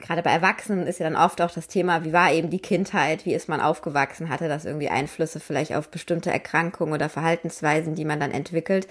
gerade 0.00 0.22
bei 0.22 0.30
Erwachsenen 0.30 0.86
ist 0.86 1.00
ja 1.00 1.08
dann 1.08 1.20
oft 1.20 1.40
auch 1.40 1.50
das 1.50 1.68
Thema, 1.68 2.04
wie 2.04 2.12
war 2.12 2.32
eben 2.32 2.50
die 2.50 2.60
Kindheit, 2.60 3.24
wie 3.24 3.34
ist 3.34 3.48
man 3.48 3.60
aufgewachsen, 3.60 4.28
hatte 4.28 4.48
das 4.48 4.64
irgendwie 4.64 4.88
Einflüsse 4.88 5.40
vielleicht 5.40 5.74
auf 5.74 5.88
bestimmte 5.88 6.30
Erkrankungen 6.30 6.94
oder 6.94 7.08
Verhaltensweisen, 7.08 7.94
die 7.94 8.04
man 8.04 8.20
dann 8.20 8.30
entwickelt. 8.30 8.86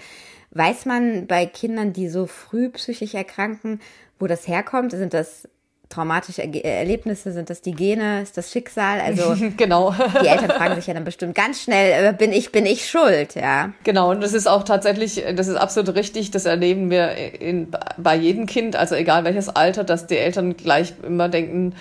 Weiß 0.56 0.86
man 0.86 1.26
bei 1.26 1.46
Kindern, 1.46 1.92
die 1.92 2.08
so 2.08 2.26
früh 2.26 2.70
psychisch 2.70 3.14
erkranken, 3.14 3.80
wo 4.18 4.26
das 4.26 4.48
herkommt? 4.48 4.92
Sind 4.92 5.12
das 5.12 5.48
traumatische 5.88 6.42
Erlebnisse? 6.64 7.32
Sind 7.32 7.50
das 7.50 7.60
die 7.60 7.72
Gene? 7.72 8.22
Ist 8.22 8.36
das 8.36 8.50
Schicksal? 8.50 9.00
Also 9.00 9.36
genau. 9.56 9.94
die 10.22 10.26
Eltern 10.26 10.50
fragen 10.50 10.74
sich 10.76 10.86
ja 10.86 10.94
dann 10.94 11.04
bestimmt 11.04 11.34
ganz 11.34 11.62
schnell, 11.62 12.06
äh, 12.06 12.12
bin 12.12 12.32
ich, 12.32 12.52
bin 12.52 12.66
ich 12.66 12.88
schuld? 12.88 13.34
Ja. 13.34 13.72
Genau, 13.84 14.10
und 14.10 14.22
das 14.22 14.32
ist 14.32 14.46
auch 14.46 14.62
tatsächlich, 14.62 15.22
das 15.34 15.48
ist 15.48 15.56
absolut 15.56 15.94
richtig. 15.94 16.30
Das 16.30 16.46
erleben 16.46 16.90
wir 16.90 17.12
in, 17.40 17.68
bei 17.98 18.16
jedem 18.16 18.46
Kind, 18.46 18.76
also 18.76 18.94
egal 18.94 19.24
welches 19.24 19.48
Alter, 19.48 19.84
dass 19.84 20.06
die 20.06 20.16
Eltern 20.16 20.56
gleich 20.56 20.94
immer 21.02 21.28
denken, 21.28 21.74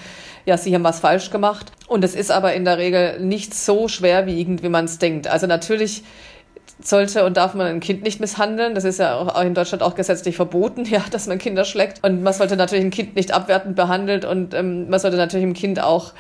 ja, 0.45 0.57
sie 0.57 0.75
haben 0.75 0.83
was 0.83 0.99
falsch 0.99 1.31
gemacht. 1.31 1.71
Und 1.87 2.03
es 2.03 2.13
ist 2.13 2.29
aber 2.29 2.53
in 2.53 2.65
der 2.65 2.77
Regel 2.77 3.19
nicht 3.19 3.53
so 3.53 3.87
schwerwiegend, 3.87 4.63
wie 4.63 4.69
man 4.69 4.85
es 4.85 4.99
denkt. 4.99 5.27
Also 5.27 5.47
natürlich 5.47 6.03
sollte 6.79 7.25
und 7.25 7.37
darf 7.37 7.53
man 7.53 7.67
ein 7.67 7.79
Kind 7.79 8.03
nicht 8.03 8.19
misshandeln. 8.19 8.75
Das 8.75 8.83
ist 8.83 8.99
ja 8.99 9.15
auch 9.17 9.41
in 9.41 9.53
Deutschland 9.53 9.81
auch 9.81 9.95
gesetzlich 9.95 10.35
verboten, 10.35 10.85
ja, 10.89 11.03
dass 11.11 11.27
man 11.27 11.37
Kinder 11.37 11.65
schlägt. 11.65 12.03
Und 12.03 12.23
man 12.23 12.33
sollte 12.33 12.55
natürlich 12.55 12.85
ein 12.85 12.91
Kind 12.91 13.15
nicht 13.15 13.33
abwertend 13.33 13.75
behandelt 13.75 14.25
und 14.25 14.53
ähm, 14.53 14.89
man 14.89 14.99
sollte 14.99 15.17
natürlich 15.17 15.45
dem 15.45 15.53
Kind 15.53 15.81
auch 15.81 16.13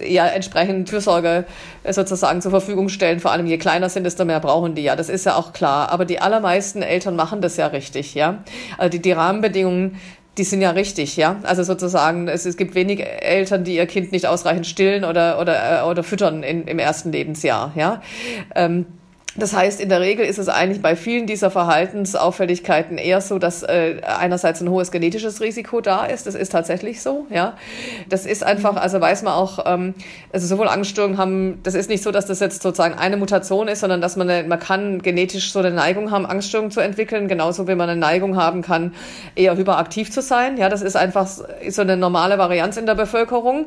ja 0.00 0.26
entsprechend 0.26 0.90
Fürsorge 0.90 1.44
äh, 1.84 1.92
sozusagen 1.92 2.42
zur 2.42 2.50
Verfügung 2.50 2.88
stellen. 2.88 3.20
Vor 3.20 3.30
allem 3.30 3.46
je 3.46 3.58
kleiner 3.58 3.88
sind, 3.88 4.04
desto 4.04 4.24
mehr 4.24 4.40
brauchen 4.40 4.74
die 4.74 4.82
ja. 4.82 4.96
Das 4.96 5.08
ist 5.08 5.24
ja 5.26 5.36
auch 5.36 5.52
klar. 5.52 5.90
Aber 5.90 6.04
die 6.04 6.20
allermeisten 6.20 6.82
Eltern 6.82 7.14
machen 7.14 7.40
das 7.40 7.56
ja 7.56 7.68
richtig, 7.68 8.14
ja. 8.14 8.42
Also 8.78 8.90
die, 8.90 9.02
die 9.02 9.12
Rahmenbedingungen 9.12 9.98
die 10.38 10.44
sind 10.44 10.60
ja 10.60 10.70
richtig, 10.70 11.16
ja. 11.16 11.36
Also 11.44 11.62
sozusagen, 11.62 12.28
es, 12.28 12.44
es 12.44 12.58
gibt 12.58 12.74
wenig 12.74 13.02
Eltern, 13.02 13.64
die 13.64 13.76
ihr 13.76 13.86
Kind 13.86 14.12
nicht 14.12 14.26
ausreichend 14.26 14.66
stillen 14.66 15.04
oder 15.04 15.40
oder 15.40 15.80
äh, 15.80 15.82
oder 15.84 16.02
füttern 16.02 16.42
in, 16.42 16.66
im 16.66 16.78
ersten 16.78 17.10
Lebensjahr, 17.10 17.72
ja. 17.74 18.02
Ähm, 18.54 18.84
Das 19.38 19.54
heißt, 19.54 19.80
in 19.80 19.88
der 19.88 20.00
Regel 20.00 20.24
ist 20.24 20.38
es 20.38 20.48
eigentlich 20.48 20.80
bei 20.80 20.96
vielen 20.96 21.26
dieser 21.26 21.50
Verhaltensauffälligkeiten 21.50 22.98
eher 22.98 23.20
so, 23.20 23.38
dass 23.38 23.62
äh, 23.62 24.00
einerseits 24.04 24.60
ein 24.60 24.70
hohes 24.70 24.90
genetisches 24.90 25.40
Risiko 25.40 25.80
da 25.80 26.06
ist. 26.06 26.26
Das 26.26 26.34
ist 26.34 26.52
tatsächlich 26.52 27.02
so, 27.02 27.26
ja. 27.30 27.54
Das 28.08 28.24
ist 28.24 28.42
einfach, 28.42 28.72
mhm. 28.72 28.78
also 28.78 29.00
weiß 29.00 29.22
man 29.22 29.34
auch, 29.34 29.64
ähm, 29.66 29.94
also 30.32 30.46
sowohl 30.46 30.68
Angststörungen 30.68 31.18
haben, 31.18 31.60
das 31.62 31.74
ist 31.74 31.90
nicht 31.90 32.02
so, 32.02 32.12
dass 32.12 32.26
das 32.26 32.40
jetzt 32.40 32.62
sozusagen 32.62 32.94
eine 32.94 33.16
Mutation 33.16 33.68
ist, 33.68 33.80
sondern 33.80 34.00
dass 34.00 34.16
man, 34.16 34.30
eine, 34.30 34.48
man 34.48 34.58
kann 34.58 35.02
genetisch 35.02 35.52
so 35.52 35.58
eine 35.58 35.70
Neigung 35.70 36.10
haben, 36.10 36.24
Angststörungen 36.24 36.70
zu 36.70 36.80
entwickeln, 36.80 37.28
genauso 37.28 37.68
wie 37.68 37.74
man 37.74 37.90
eine 37.90 38.00
Neigung 38.00 38.36
haben 38.36 38.62
kann, 38.62 38.94
eher 39.34 39.56
hyperaktiv 39.56 40.10
zu 40.10 40.22
sein. 40.22 40.56
Ja, 40.56 40.68
das 40.68 40.82
ist 40.82 40.96
einfach 40.96 41.26
so 41.26 41.82
eine 41.82 41.96
normale 41.96 42.38
Varianz 42.38 42.76
in 42.76 42.86
der 42.86 42.94
Bevölkerung. 42.94 43.66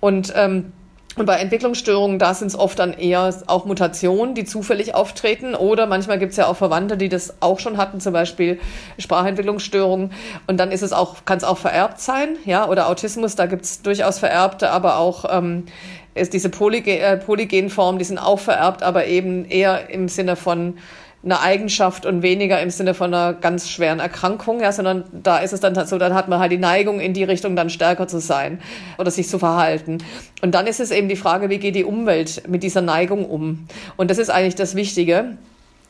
Und 0.00 0.32
ähm, 0.36 0.72
und 1.16 1.26
bei 1.26 1.36
Entwicklungsstörungen, 1.36 2.18
da 2.18 2.34
sind 2.34 2.48
es 2.48 2.58
oft 2.58 2.78
dann 2.78 2.92
eher 2.92 3.32
auch 3.46 3.66
Mutationen, 3.66 4.34
die 4.34 4.44
zufällig 4.44 4.96
auftreten. 4.96 5.54
Oder 5.54 5.86
manchmal 5.86 6.18
gibt 6.18 6.32
es 6.32 6.36
ja 6.38 6.48
auch 6.48 6.56
Verwandte, 6.56 6.96
die 6.96 7.08
das 7.08 7.34
auch 7.40 7.60
schon 7.60 7.76
hatten, 7.76 8.00
zum 8.00 8.12
Beispiel 8.12 8.58
Sprachentwicklungsstörungen. 8.98 10.12
Und 10.48 10.58
dann 10.58 10.72
ist 10.72 10.82
es 10.82 10.92
auch, 10.92 11.24
kann 11.24 11.38
es 11.38 11.44
auch 11.44 11.58
vererbt 11.58 12.00
sein, 12.00 12.36
ja, 12.44 12.68
oder 12.68 12.88
Autismus, 12.88 13.36
da 13.36 13.46
gibt 13.46 13.64
es 13.64 13.82
durchaus 13.82 14.18
vererbte, 14.18 14.70
aber 14.70 14.98
auch 14.98 15.24
ähm, 15.30 15.66
ist 16.14 16.32
diese 16.32 16.48
Polyge 16.48 16.98
äh, 16.98 17.16
Polygenformen, 17.16 17.98
die 17.98 18.04
sind 18.04 18.18
auch 18.18 18.40
vererbt, 18.40 18.82
aber 18.82 19.06
eben 19.06 19.44
eher 19.44 19.90
im 19.90 20.08
Sinne 20.08 20.34
von 20.34 20.78
eine 21.24 21.40
Eigenschaft 21.40 22.04
und 22.04 22.22
weniger 22.22 22.60
im 22.60 22.70
Sinne 22.70 22.92
von 22.92 23.12
einer 23.12 23.32
ganz 23.32 23.70
schweren 23.70 23.98
Erkrankung, 23.98 24.60
ja, 24.60 24.72
sondern 24.72 25.04
da 25.12 25.38
ist 25.38 25.52
es 25.52 25.60
dann 25.60 25.76
halt 25.76 25.88
so, 25.88 25.96
dann 25.96 26.14
hat 26.14 26.28
man 26.28 26.38
halt 26.38 26.52
die 26.52 26.58
Neigung 26.58 27.00
in 27.00 27.14
die 27.14 27.24
Richtung 27.24 27.56
dann 27.56 27.70
stärker 27.70 28.06
zu 28.06 28.20
sein 28.20 28.60
oder 28.98 29.10
sich 29.10 29.28
zu 29.28 29.38
verhalten. 29.38 29.98
Und 30.42 30.54
dann 30.54 30.66
ist 30.66 30.80
es 30.80 30.90
eben 30.90 31.08
die 31.08 31.16
Frage, 31.16 31.48
wie 31.48 31.58
geht 31.58 31.76
die 31.76 31.84
Umwelt 31.84 32.42
mit 32.48 32.62
dieser 32.62 32.82
Neigung 32.82 33.24
um? 33.24 33.66
Und 33.96 34.10
das 34.10 34.18
ist 34.18 34.30
eigentlich 34.30 34.54
das 34.54 34.74
Wichtige. 34.74 35.36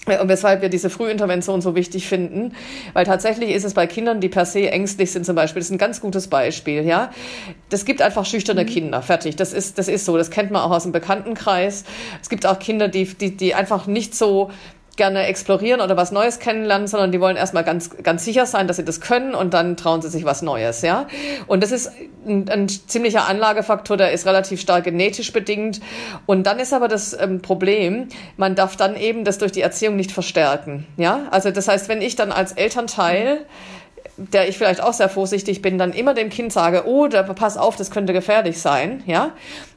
Und 0.07 0.29
weshalb 0.29 0.61
wir 0.61 0.69
diese 0.69 0.91
Frühintervention 0.91 1.63
so 1.63 1.75
wichtig 1.75 2.07
finden, 2.07 2.53
weil 2.93 3.07
tatsächlich 3.07 3.51
ist 3.51 3.65
es 3.65 3.73
bei 3.73 3.87
Kindern, 3.87 4.21
die 4.21 4.29
per 4.29 4.45
se 4.45 4.71
ängstlich 4.71 5.11
sind 5.11 5.25
zum 5.25 5.35
Beispiel, 5.35 5.61
das 5.61 5.69
ist 5.69 5.73
ein 5.73 5.79
ganz 5.79 6.03
gutes 6.03 6.29
Beispiel, 6.29 6.85
ja. 6.85 7.11
Das 7.71 7.87
gibt 7.87 8.03
einfach 8.03 8.27
schüchterne 8.27 8.65
mhm. 8.65 8.69
Kinder, 8.69 9.01
fertig. 9.03 9.37
Das 9.37 9.55
ist, 9.55 9.79
das 9.79 9.89
ist 9.89 10.05
so, 10.05 10.19
das 10.19 10.31
kennt 10.31 10.51
man 10.51 10.61
auch 10.61 10.73
aus 10.73 10.83
dem 10.83 10.93
Bekanntenkreis. 10.93 11.85
Es 12.21 12.29
gibt 12.29 12.45
auch 12.45 12.59
Kinder, 12.59 12.89
die, 12.89 13.07
die, 13.07 13.35
die 13.35 13.55
einfach 13.55 13.87
nicht 13.87 14.15
so 14.15 14.51
gerne 14.97 15.27
explorieren 15.27 15.81
oder 15.81 15.97
was 15.97 16.13
Neues 16.13 16.39
kennenlernen, 16.39 16.87
sondern 16.87 17.13
die 17.13 17.21
wollen 17.21 17.37
erstmal 17.37 17.65
ganz, 17.65 17.91
ganz 18.03 18.25
sicher 18.25 18.47
sein, 18.47 18.69
dass 18.69 18.77
sie 18.77 18.85
das 18.85 19.01
können 19.01 19.35
und 19.35 19.55
dann 19.55 19.77
trauen 19.77 20.03
sie 20.03 20.09
sich 20.09 20.25
was 20.25 20.43
Neues, 20.43 20.83
ja. 20.83 21.07
Und 21.47 21.63
das 21.63 21.73
ist 21.73 21.91
ein, 22.27 22.49
ein 22.49 22.69
ziemlicher 22.69 23.27
Anlagefaktor, 23.29 23.97
der 23.97 24.13
ist 24.13 24.27
relativ 24.27 24.61
stark 24.61 24.85
genetisch 24.85 25.33
bedingt. 25.33 25.81
Und 26.27 26.47
dann 26.47 26.59
ist 26.59 26.73
aber 26.73 26.89
das 26.89 27.17
ähm, 27.19 27.43
Problem, 27.43 28.09
man 28.37 28.55
darf 28.55 28.77
dann 28.77 28.97
eben 28.97 29.25
das 29.25 29.39
durch 29.39 29.53
die 29.53 29.63
Erziehung 29.63 29.97
nicht 29.97 30.13
verstärken, 30.13 30.87
ja. 30.97 31.23
Also 31.31 31.51
das 31.51 31.69
heißt, 31.69 31.89
wenn 31.89 32.03
ich 32.03 32.17
dann 32.17 32.33
als 32.33 32.53
Elternteil 32.53 33.47
der 34.17 34.49
ich 34.49 34.57
vielleicht 34.57 34.81
auch 34.81 34.93
sehr 34.93 35.09
vorsichtig 35.09 35.61
bin, 35.61 35.79
dann 35.79 35.93
immer 35.93 36.15
dem 36.15 36.31
Kind 36.31 36.53
sage, 36.53 36.85
oh, 36.87 37.09
da, 37.09 37.23
pass 37.23 37.57
auf, 37.57 37.77
das 37.77 37.91
könnte 37.91 38.13
gefährlich 38.13 38.61
sein, 38.61 39.03
ja, 39.07 39.33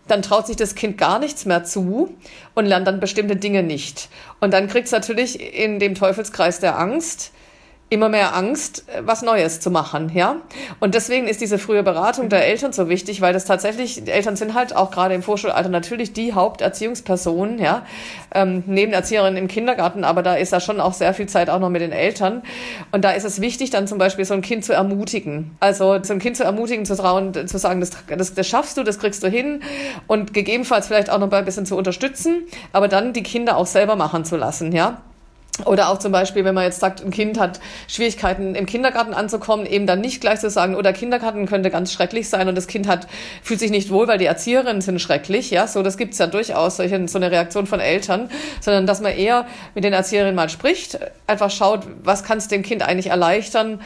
dann 0.07 0.21
traut 0.21 0.47
sich 0.47 0.55
das 0.55 0.75
Kind 0.75 0.97
gar 0.97 1.19
nichts 1.19 1.45
mehr 1.45 1.63
zu 1.63 2.15
und 2.55 2.65
lernt 2.65 2.87
dann 2.87 2.99
bestimmte 2.99 3.35
Dinge 3.35 3.63
nicht. 3.63 4.09
Und 4.39 4.53
dann 4.53 4.67
kriegt 4.67 4.87
es 4.87 4.91
natürlich 4.91 5.39
in 5.55 5.79
dem 5.79 5.95
Teufelskreis 5.95 6.59
der 6.59 6.79
Angst 6.79 7.31
immer 7.89 8.09
mehr 8.09 8.35
Angst, 8.35 8.85
was 9.01 9.21
Neues 9.21 9.61
zu 9.61 9.71
machen, 9.71 10.11
ja. 10.13 10.37
Und 10.81 10.93
deswegen 10.93 11.27
ist 11.27 11.39
diese 11.39 11.57
frühe 11.57 11.83
Beratung 11.83 12.27
der 12.27 12.45
Eltern 12.45 12.73
so 12.73 12.89
wichtig, 12.89 13.21
weil 13.21 13.31
das 13.31 13.45
tatsächlich, 13.45 14.03
die 14.03 14.11
Eltern 14.11 14.35
sind 14.35 14.53
halt 14.53 14.75
auch 14.75 14.91
gerade 14.91 15.15
im 15.15 15.23
Vorschulalter 15.23 15.69
natürlich 15.69 16.11
die 16.11 16.33
Haupterziehungspersonen, 16.33 17.59
ja, 17.59 17.85
ähm, 18.35 18.63
neben 18.65 18.91
Erzieherinnen 18.91 19.37
im 19.37 19.47
Kindergarten, 19.47 20.03
aber 20.03 20.21
da 20.21 20.35
ist 20.35 20.51
da 20.51 20.59
schon 20.59 20.81
auch 20.81 20.93
sehr 20.93 21.13
viel 21.13 21.27
Zeit 21.27 21.49
auch 21.49 21.59
noch 21.59 21.69
mit 21.69 21.81
den 21.81 21.93
Eltern. 21.93 22.43
Und 22.91 23.05
da 23.05 23.11
ist 23.11 23.23
es 23.23 23.39
wichtig, 23.39 23.69
dann 23.69 23.87
zum 23.87 23.99
Beispiel 23.99 24.25
so 24.25 24.33
ein 24.33 24.41
Kind 24.41 24.65
zu 24.65 24.73
ermutigen. 24.73 25.55
Also 25.61 25.97
so 26.03 26.11
ein 26.11 26.19
Kind 26.19 26.35
zu 26.35 26.43
ermutigen, 26.43 26.85
zu 26.85 26.97
trauen, 26.97 27.47
zu 27.47 27.57
sagen, 27.57 27.79
das, 27.79 27.91
das, 28.09 28.33
das 28.33 28.47
schaffst 28.47 28.75
du, 28.75 28.83
das 28.83 28.99
kriegst 28.99 29.23
du 29.23 29.29
hin 29.29 29.61
und 30.07 30.33
gegebenenfalls 30.33 30.87
vielleicht 30.87 31.09
auch 31.09 31.19
noch 31.19 31.31
ein 31.31 31.45
bisschen 31.45 31.65
zu 31.65 31.77
unterstützen, 31.77 32.43
aber 32.73 32.89
dann 32.89 33.13
die 33.13 33.23
Kinder 33.23 33.55
auch 33.55 33.67
selber 33.67 33.95
machen 33.95 34.25
zu 34.25 34.35
lassen, 34.35 34.73
ja. 34.73 35.01
Oder 35.65 35.89
auch 35.89 35.97
zum 35.97 36.11
Beispiel, 36.11 36.45
wenn 36.45 36.53
man 36.53 36.65
jetzt 36.65 36.79
sagt, 36.79 37.03
ein 37.03 37.11
Kind 37.11 37.39
hat 37.39 37.59
Schwierigkeiten 37.87 38.53
im 38.53 38.65
Kindergarten 38.65 39.13
anzukommen, 39.13 39.65
eben 39.65 39.87
dann 39.87 40.01
nicht 40.01 40.21
gleich 40.21 40.39
zu 40.39 40.49
sagen, 40.49 40.75
oder 40.75 40.93
Kindergarten 40.93 41.45
könnte 41.47 41.71
ganz 41.71 41.91
schrecklich 41.91 42.29
sein 42.29 42.47
und 42.47 42.55
das 42.55 42.67
Kind 42.67 42.87
hat, 42.87 43.07
fühlt 43.41 43.59
sich 43.59 43.71
nicht 43.71 43.89
wohl, 43.89 44.07
weil 44.07 44.19
die 44.19 44.25
Erzieherinnen 44.25 44.81
sind 44.81 45.01
schrecklich, 45.01 45.49
ja, 45.49 45.67
so, 45.67 45.81
das 45.81 45.97
gibt's 45.97 46.19
ja 46.19 46.27
durchaus, 46.27 46.77
solche, 46.77 47.07
so 47.07 47.17
eine 47.17 47.31
Reaktion 47.31 47.65
von 47.65 47.79
Eltern, 47.79 48.29
sondern 48.61 48.85
dass 48.85 49.01
man 49.01 49.13
eher 49.13 49.47
mit 49.73 49.83
den 49.83 49.93
Erzieherinnen 49.93 50.35
mal 50.35 50.49
spricht, 50.49 50.99
einfach 51.25 51.49
schaut, 51.49 51.87
was 52.03 52.23
kann 52.23 52.37
es 52.37 52.47
dem 52.47 52.61
Kind 52.61 52.83
eigentlich 52.83 53.07
erleichtern, 53.07 53.79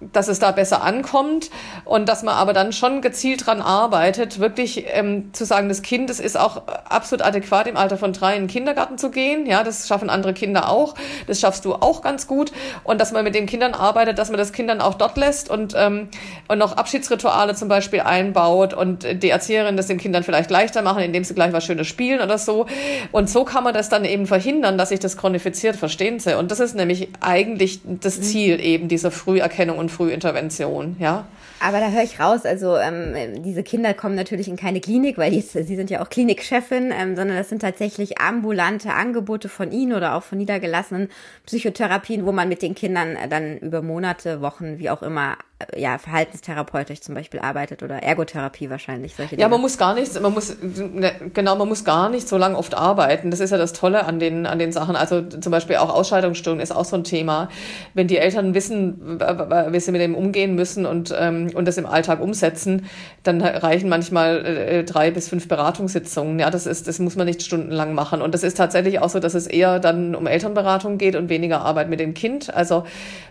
dass 0.00 0.28
es 0.28 0.38
da 0.38 0.50
besser 0.50 0.82
ankommt 0.82 1.50
und 1.84 2.08
dass 2.08 2.22
man 2.22 2.34
aber 2.34 2.52
dann 2.52 2.72
schon 2.72 3.00
gezielt 3.00 3.46
dran 3.46 3.62
arbeitet, 3.62 4.38
wirklich 4.38 4.84
ähm, 4.88 5.32
zu 5.32 5.44
sagen, 5.44 5.68
das 5.68 5.82
Kind, 5.82 6.10
es 6.10 6.20
ist 6.20 6.38
auch 6.38 6.62
absolut 6.66 7.24
adäquat 7.24 7.66
im 7.66 7.76
Alter 7.76 7.96
von 7.96 8.12
drei 8.12 8.36
in 8.36 8.42
den 8.42 8.48
Kindergarten 8.48 8.98
zu 8.98 9.10
gehen. 9.10 9.46
Ja, 9.46 9.64
das 9.64 9.88
schaffen 9.88 10.10
andere 10.10 10.34
Kinder 10.34 10.68
auch. 10.68 10.94
Das 11.26 11.40
schaffst 11.40 11.64
du 11.64 11.74
auch 11.74 12.02
ganz 12.02 12.26
gut. 12.26 12.52
Und 12.84 13.00
dass 13.00 13.12
man 13.12 13.24
mit 13.24 13.34
den 13.34 13.46
Kindern 13.46 13.72
arbeitet, 13.72 14.18
dass 14.18 14.28
man 14.28 14.38
das 14.38 14.52
Kind 14.52 14.68
dann 14.68 14.80
auch 14.80 14.94
dort 14.94 15.16
lässt 15.16 15.50
und, 15.50 15.74
ähm, 15.76 16.08
und 16.48 16.58
noch 16.58 16.76
Abschiedsrituale 16.76 17.54
zum 17.54 17.68
Beispiel 17.68 18.00
einbaut 18.00 18.74
und 18.74 19.06
die 19.22 19.30
Erzieherin 19.30 19.76
das 19.76 19.86
den 19.86 19.98
Kindern 19.98 20.22
vielleicht 20.22 20.50
leichter 20.50 20.82
machen, 20.82 21.02
indem 21.02 21.24
sie 21.24 21.34
gleich 21.34 21.52
was 21.52 21.64
Schönes 21.64 21.86
spielen 21.86 22.20
oder 22.20 22.38
so. 22.38 22.66
Und 23.12 23.30
so 23.30 23.44
kann 23.44 23.64
man 23.64 23.74
das 23.74 23.88
dann 23.88 24.04
eben 24.04 24.26
verhindern, 24.26 24.78
dass 24.78 24.90
sich 24.90 25.00
das 25.00 25.16
chronifiziert, 25.16 25.76
verstehen 25.76 26.18
Sie? 26.20 26.36
Und 26.36 26.50
das 26.50 26.60
ist 26.60 26.74
nämlich 26.74 27.08
eigentlich 27.20 27.80
das 27.84 28.18
mhm. 28.18 28.22
Ziel 28.22 28.60
eben 28.60 28.88
dieser 28.88 29.10
Früherkennung 29.10 29.78
und 29.78 29.85
Frühintervention, 29.88 30.96
ja. 30.98 31.26
Aber 31.60 31.80
da 31.80 31.90
höre 31.90 32.02
ich 32.02 32.20
raus, 32.20 32.44
also 32.44 32.76
ähm, 32.76 33.42
diese 33.42 33.62
Kinder 33.62 33.94
kommen 33.94 34.14
natürlich 34.14 34.48
in 34.48 34.56
keine 34.56 34.80
Klinik, 34.80 35.16
weil 35.16 35.30
die, 35.30 35.40
sie 35.40 35.76
sind 35.76 35.88
ja 35.88 36.02
auch 36.02 36.10
Klinikchefin, 36.10 36.92
ähm, 36.92 37.16
sondern 37.16 37.36
das 37.36 37.48
sind 37.48 37.62
tatsächlich 37.62 38.18
ambulante 38.18 38.92
Angebote 38.92 39.48
von 39.48 39.72
Ihnen 39.72 39.94
oder 39.94 40.14
auch 40.14 40.22
von 40.22 40.38
niedergelassenen 40.38 41.08
Psychotherapien, 41.46 42.26
wo 42.26 42.32
man 42.32 42.48
mit 42.48 42.60
den 42.60 42.74
Kindern 42.74 43.16
dann 43.30 43.58
über 43.58 43.80
Monate, 43.80 44.42
Wochen, 44.42 44.78
wie 44.78 44.90
auch 44.90 45.02
immer 45.02 45.38
ja, 45.74 45.96
verhaltenstherapeutisch 45.96 47.00
zum 47.00 47.14
Beispiel 47.14 47.40
arbeitet 47.40 47.82
oder 47.82 48.02
Ergotherapie 48.02 48.68
wahrscheinlich. 48.68 49.14
Solche 49.14 49.36
ja, 49.36 49.48
man 49.48 49.62
muss 49.62 49.78
gar 49.78 49.94
nicht, 49.94 50.20
man 50.20 50.34
muss, 50.34 50.54
ne, 50.60 51.12
genau, 51.32 51.56
man 51.56 51.66
muss 51.66 51.82
gar 51.82 52.10
nicht 52.10 52.28
so 52.28 52.36
lange 52.36 52.58
oft 52.58 52.74
arbeiten. 52.74 53.30
Das 53.30 53.40
ist 53.40 53.50
ja 53.50 53.56
das 53.56 53.72
Tolle 53.72 54.04
an 54.04 54.20
den, 54.20 54.44
an 54.44 54.58
den 54.58 54.70
Sachen. 54.70 54.96
Also 54.96 55.22
zum 55.22 55.50
Beispiel 55.50 55.76
auch 55.76 55.88
Ausscheidungsstörungen 55.88 56.62
ist 56.62 56.72
auch 56.72 56.84
so 56.84 56.96
ein 56.96 57.04
Thema. 57.04 57.48
Wenn 57.94 58.06
die 58.06 58.18
Eltern 58.18 58.52
wissen, 58.52 59.18
wie 59.18 59.80
sie 59.80 59.92
mit 59.92 60.02
dem 60.02 60.14
umgehen 60.14 60.54
müssen 60.56 60.84
und, 60.84 61.14
ähm, 61.18 61.50
und 61.54 61.66
das 61.66 61.78
im 61.78 61.86
Alltag 61.86 62.20
umsetzen, 62.20 62.84
dann 63.22 63.40
reichen 63.40 63.88
manchmal 63.88 64.44
äh, 64.44 64.84
drei 64.84 65.10
bis 65.10 65.30
fünf 65.30 65.48
Beratungssitzungen. 65.48 66.38
Ja, 66.38 66.50
das 66.50 66.66
ist, 66.66 66.86
das 66.86 66.98
muss 66.98 67.16
man 67.16 67.26
nicht 67.26 67.42
stundenlang 67.42 67.94
machen. 67.94 68.20
Und 68.20 68.34
das 68.34 68.42
ist 68.42 68.58
tatsächlich 68.58 68.98
auch 68.98 69.08
so, 69.08 69.20
dass 69.20 69.32
es 69.32 69.46
eher 69.46 69.80
dann 69.80 70.14
um 70.14 70.26
Elternberatung 70.26 70.98
geht 70.98 71.16
und 71.16 71.30
weniger 71.30 71.62
Arbeit 71.62 71.88
mit 71.88 71.98
dem 71.98 72.12
Kind. 72.12 72.54
Also 72.54 72.84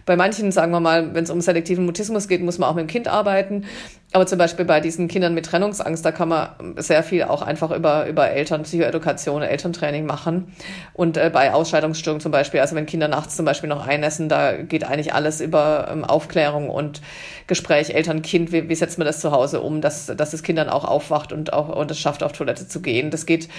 bei 0.07 0.15
manchen, 0.15 0.51
sagen 0.51 0.71
wir 0.71 0.79
mal, 0.79 1.13
wenn 1.13 1.23
es 1.23 1.29
um 1.29 1.39
selektiven 1.39 1.85
Mutismus 1.85 2.14
Autismus 2.15 2.27
geht, 2.27 2.41
muss 2.41 2.57
man 2.57 2.69
auch 2.69 2.75
mit 2.75 2.83
dem 2.83 2.87
Kind 2.87 3.07
arbeiten. 3.07 3.65
Aber 4.13 4.25
zum 4.25 4.37
Beispiel 4.37 4.63
bei 4.63 4.79
diesen 4.79 5.09
Kindern 5.09 5.33
mit 5.33 5.45
Trennungsangst, 5.45 6.05
da 6.05 6.11
kann 6.13 6.29
man 6.29 6.49
sehr 6.77 7.03
viel 7.03 7.23
auch 7.23 7.41
einfach 7.41 7.71
über, 7.71 8.07
über 8.07 8.29
Eltern, 8.29 8.63
Psychoedukation, 8.63 9.41
Elterntraining 9.41 10.05
machen. 10.05 10.53
Und 10.93 11.17
äh, 11.17 11.29
bei 11.33 11.53
Ausscheidungsstörungen 11.53 12.21
zum 12.21 12.31
Beispiel, 12.31 12.61
also 12.61 12.75
wenn 12.75 12.85
Kinder 12.85 13.09
nachts 13.09 13.35
zum 13.35 13.45
Beispiel 13.45 13.67
noch 13.67 13.85
einessen, 13.85 14.29
da 14.29 14.53
geht 14.53 14.85
eigentlich 14.85 15.13
alles 15.13 15.41
über 15.41 15.89
ähm, 15.91 16.05
Aufklärung 16.05 16.69
und 16.69 17.01
Gespräch 17.47 17.89
Eltern-Kind, 17.93 18.53
wie, 18.53 18.69
wie 18.69 18.75
setzt 18.75 18.97
man 18.97 19.05
das 19.05 19.19
zu 19.19 19.31
Hause 19.31 19.59
um, 19.59 19.81
dass, 19.81 20.05
dass 20.05 20.31
das 20.31 20.43
Kind 20.43 20.57
dann 20.57 20.69
auch 20.69 20.85
aufwacht 20.85 21.33
und 21.33 21.51
auch 21.51 21.67
und 21.75 21.91
es 21.91 21.99
schafft, 21.99 22.23
auf 22.23 22.31
Toilette 22.31 22.67
zu 22.67 22.81
gehen. 22.81 23.11
Das 23.11 23.25
geht 23.25 23.49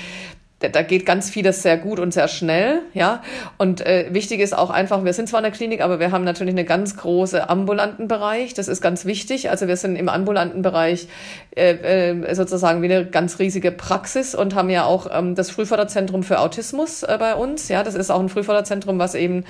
da 0.59 0.81
geht 0.83 1.05
ganz 1.05 1.29
vieles 1.29 1.63
sehr 1.63 1.77
gut 1.77 2.01
und 2.01 2.15
sehr 2.15 2.29
schnell, 2.29 2.81
ja. 2.95 3.23
Und 3.59 3.85
äh, 3.85 4.07
wichtig 4.11 4.41
ist 4.41 4.57
auch 4.57 4.71
einfach, 4.71 5.05
wir 5.05 5.13
sind 5.13 5.29
zwar 5.29 5.41
in 5.41 5.45
der 5.45 5.53
Klinik, 5.53 5.83
aber 5.83 6.01
wir 6.01 6.13
haben 6.13 6.25
natürlich 6.25 6.55
einen 6.55 6.65
ganz 6.65 6.97
große 6.97 7.51
ambulanten 7.51 8.09
Bereich. 8.09 8.55
Das 8.55 8.67
ist 8.67 8.81
ganz 8.81 9.05
wichtig. 9.05 9.51
Also 9.51 9.69
wir 9.69 9.77
sind 9.77 9.97
im 9.97 10.09
ambulanten 10.09 10.63
Bereich 10.63 11.09
äh, 11.55 12.11
äh, 12.11 12.35
sozusagen 12.35 12.81
wie 12.81 12.87
eine 12.87 13.05
ganz 13.05 13.39
riesige 13.39 13.71
Praxis 13.71 14.35
und 14.35 14.55
haben 14.55 14.71
ja 14.71 14.85
auch 14.85 15.09
ähm, 15.13 15.35
das 15.35 15.51
Frühförderzentrum 15.51 16.23
für 16.23 16.41
Autismus 16.41 17.03
äh, 17.03 17.17
bei 17.19 17.35
uns. 17.35 17.69
Ja, 17.69 17.83
das 17.83 17.95
ist 17.95 18.11
auch 18.11 18.21
ein 18.21 18.31
Frühförderzentrum, 18.31 18.99
was 18.99 19.15
eben 19.15 19.45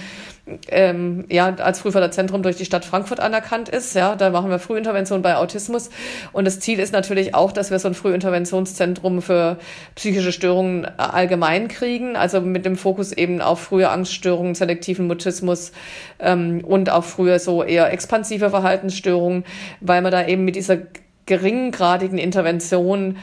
ähm, 0.69 1.25
ja 1.29 1.55
als 1.55 1.81
Frühförderzentrum 1.81 2.43
durch 2.43 2.57
die 2.57 2.65
Stadt 2.65 2.85
Frankfurt 2.85 3.21
anerkannt 3.21 3.69
ist. 3.69 3.95
Ja, 3.95 4.17
da 4.17 4.31
machen 4.31 4.51
wir 4.51 4.59
Frühintervention 4.59 5.23
bei 5.23 5.37
Autismus. 5.37 5.91
Und 6.33 6.47
das 6.47 6.59
Ziel 6.59 6.81
ist 6.81 6.93
natürlich 6.93 7.35
auch, 7.35 7.53
dass 7.53 7.71
wir 7.71 7.79
so 7.79 7.87
ein 7.87 7.95
Frühinterventionszentrum 7.95 9.23
für 9.23 9.59
psychische 9.95 10.33
Störungen 10.33 10.87
allgemein 10.97 11.69
kriegen, 11.69 12.17
also 12.17 12.41
mit 12.41 12.65
dem 12.65 12.77
Fokus 12.77 13.13
eben 13.13 13.41
auf 13.41 13.61
frühe 13.61 13.89
Angststörungen, 13.89 14.55
selektiven 14.55 15.07
Mutismus 15.07 15.73
ähm, 16.19 16.63
und 16.65 16.91
auch 16.91 17.05
früher 17.05 17.39
so 17.39 17.63
eher 17.63 17.93
expansive 17.93 18.51
Verhaltensstörungen, 18.51 19.45
weil 19.81 20.03
man 20.03 20.13
da 20.13 20.27
eben 20.27 20.45
mit 20.45 20.57
dieser 20.57 20.79
geringgradigen 21.27 22.19
Intervention 22.19 23.19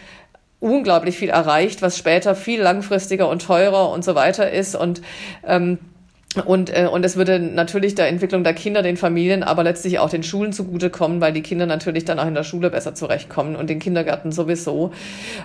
unglaublich 0.59 1.17
viel 1.17 1.29
erreicht, 1.29 1.81
was 1.81 1.97
später 1.97 2.35
viel 2.35 2.61
langfristiger 2.61 3.27
und 3.27 3.41
teurer 3.41 3.89
und 3.91 4.05
so 4.05 4.15
weiter 4.15 4.49
ist. 4.51 4.75
Und 4.75 5.01
ähm, 5.45 5.77
und, 6.45 6.75
äh, 6.75 6.87
und 6.91 7.05
es 7.05 7.15
würde 7.15 7.39
natürlich 7.39 7.95
der 7.95 8.07
Entwicklung 8.07 8.43
der 8.43 8.53
Kinder, 8.53 8.81
den 8.81 8.97
Familien, 8.97 9.43
aber 9.43 9.63
letztlich 9.63 9.99
auch 9.99 10.09
den 10.09 10.23
Schulen 10.23 10.51
zugutekommen, 10.51 11.21
weil 11.21 11.33
die 11.33 11.41
Kinder 11.41 11.65
natürlich 11.65 12.05
dann 12.05 12.19
auch 12.19 12.27
in 12.27 12.33
der 12.33 12.43
Schule 12.43 12.69
besser 12.69 12.95
zurechtkommen 12.95 13.55
und 13.55 13.69
den 13.69 13.79
Kindergärten 13.79 14.31
sowieso. 14.31 14.91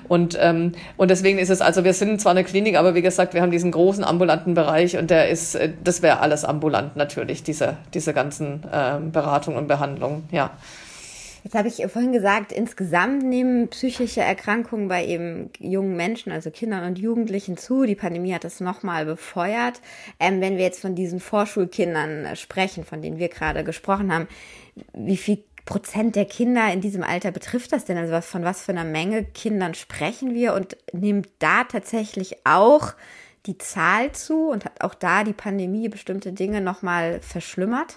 Und, 0.08 0.38
ähm, 0.40 0.72
und 0.96 1.10
deswegen 1.10 1.38
ist 1.38 1.50
es, 1.50 1.60
also 1.60 1.84
wir 1.84 1.92
sind 1.92 2.20
zwar 2.20 2.32
eine 2.32 2.44
Klinik, 2.44 2.76
aber 2.76 2.94
wie 2.94 3.02
gesagt, 3.02 3.34
wir 3.34 3.42
haben 3.42 3.50
diesen 3.50 3.70
großen 3.70 4.02
ambulanten 4.02 4.54
Bereich 4.54 4.96
und 4.96 5.10
der 5.10 5.28
ist, 5.28 5.54
äh, 5.54 5.70
das 5.84 6.02
wäre 6.02 6.20
alles 6.20 6.44
ambulant 6.44 6.96
natürlich, 6.96 7.42
diese, 7.42 7.76
diese 7.92 8.14
ganzen 8.14 8.62
ähm, 8.72 9.12
Beratungen 9.12 9.58
und 9.58 9.68
Behandlungen, 9.68 10.24
ja. 10.30 10.50
Jetzt 11.48 11.56
habe 11.56 11.68
ich 11.68 11.76
vorhin 11.90 12.12
gesagt, 12.12 12.52
insgesamt 12.52 13.22
nehmen 13.22 13.68
psychische 13.68 14.20
Erkrankungen 14.20 14.86
bei 14.86 15.06
eben 15.06 15.48
jungen 15.58 15.96
Menschen, 15.96 16.30
also 16.30 16.50
Kindern 16.50 16.84
und 16.84 16.98
Jugendlichen 16.98 17.56
zu. 17.56 17.86
Die 17.86 17.94
Pandemie 17.94 18.34
hat 18.34 18.44
das 18.44 18.60
nochmal 18.60 19.06
befeuert. 19.06 19.80
Ähm, 20.20 20.42
wenn 20.42 20.58
wir 20.58 20.64
jetzt 20.64 20.80
von 20.80 20.94
diesen 20.94 21.20
Vorschulkindern 21.20 22.26
äh, 22.26 22.36
sprechen, 22.36 22.84
von 22.84 23.00
denen 23.00 23.18
wir 23.18 23.30
gerade 23.30 23.64
gesprochen 23.64 24.12
haben, 24.12 24.28
wie 24.92 25.16
viel 25.16 25.42
Prozent 25.64 26.16
der 26.16 26.26
Kinder 26.26 26.70
in 26.70 26.82
diesem 26.82 27.02
Alter 27.02 27.30
betrifft 27.30 27.72
das 27.72 27.86
denn? 27.86 27.96
Also 27.96 28.12
was, 28.12 28.26
von 28.26 28.44
was 28.44 28.60
für 28.60 28.72
einer 28.72 28.84
Menge 28.84 29.24
Kindern 29.24 29.72
sprechen 29.72 30.34
wir 30.34 30.52
und 30.52 30.76
nimmt 30.92 31.30
da 31.38 31.64
tatsächlich 31.64 32.44
auch 32.44 32.92
die 33.46 33.56
Zahl 33.56 34.12
zu 34.12 34.50
und 34.50 34.66
hat 34.66 34.82
auch 34.82 34.92
da 34.92 35.24
die 35.24 35.32
Pandemie 35.32 35.88
bestimmte 35.88 36.34
Dinge 36.34 36.60
nochmal 36.60 37.20
verschlimmert? 37.22 37.96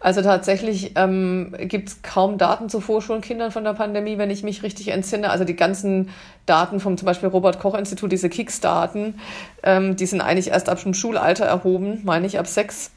Also 0.00 0.22
tatsächlich 0.22 0.92
ähm, 0.96 1.54
gibt 1.58 1.88
es 1.88 2.02
kaum 2.02 2.38
Daten 2.38 2.68
zu 2.68 2.80
Vorschulkindern 2.80 3.50
von 3.50 3.64
der 3.64 3.74
Pandemie, 3.74 4.18
wenn 4.18 4.30
ich 4.30 4.42
mich 4.42 4.62
richtig 4.62 4.88
entsinne. 4.88 5.30
Also 5.30 5.44
die 5.44 5.56
ganzen 5.56 6.10
Daten 6.46 6.80
vom 6.80 6.96
zum 6.96 7.06
Beispiel 7.06 7.28
Robert-Koch-Institut, 7.28 8.12
diese 8.12 8.28
KICS-Daten, 8.28 9.20
ähm, 9.62 9.96
die 9.96 10.06
sind 10.06 10.20
eigentlich 10.20 10.48
erst 10.48 10.68
ab 10.68 10.82
dem 10.82 10.94
Schulalter 10.94 11.44
erhoben, 11.44 12.00
meine 12.04 12.26
ich 12.26 12.38
ab 12.38 12.46
sechs. 12.46 12.90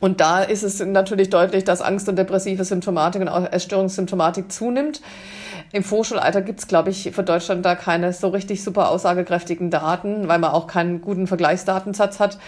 Und 0.00 0.20
da 0.20 0.42
ist 0.42 0.62
es 0.62 0.80
natürlich 0.80 1.30
deutlich, 1.30 1.64
dass 1.64 1.82
Angst 1.82 2.08
und 2.08 2.16
depressive 2.16 2.64
Symptomatik 2.64 3.22
und 3.22 3.28
auch 3.28 3.50
Essstörungssymptomatik 3.50 4.52
zunimmt. 4.52 5.00
Im 5.72 5.82
Vorschulalter 5.82 6.40
gibt 6.40 6.60
es, 6.60 6.66
glaube 6.66 6.90
ich, 6.90 7.10
für 7.12 7.22
Deutschland 7.22 7.64
da 7.64 7.74
keine 7.74 8.12
so 8.12 8.28
richtig 8.28 8.62
super 8.62 8.90
aussagekräftigen 8.90 9.70
Daten, 9.70 10.28
weil 10.28 10.38
man 10.38 10.52
auch 10.52 10.66
keinen 10.66 11.00
guten 11.02 11.26
Vergleichsdatensatz 11.26 12.20
hat. 12.20 12.38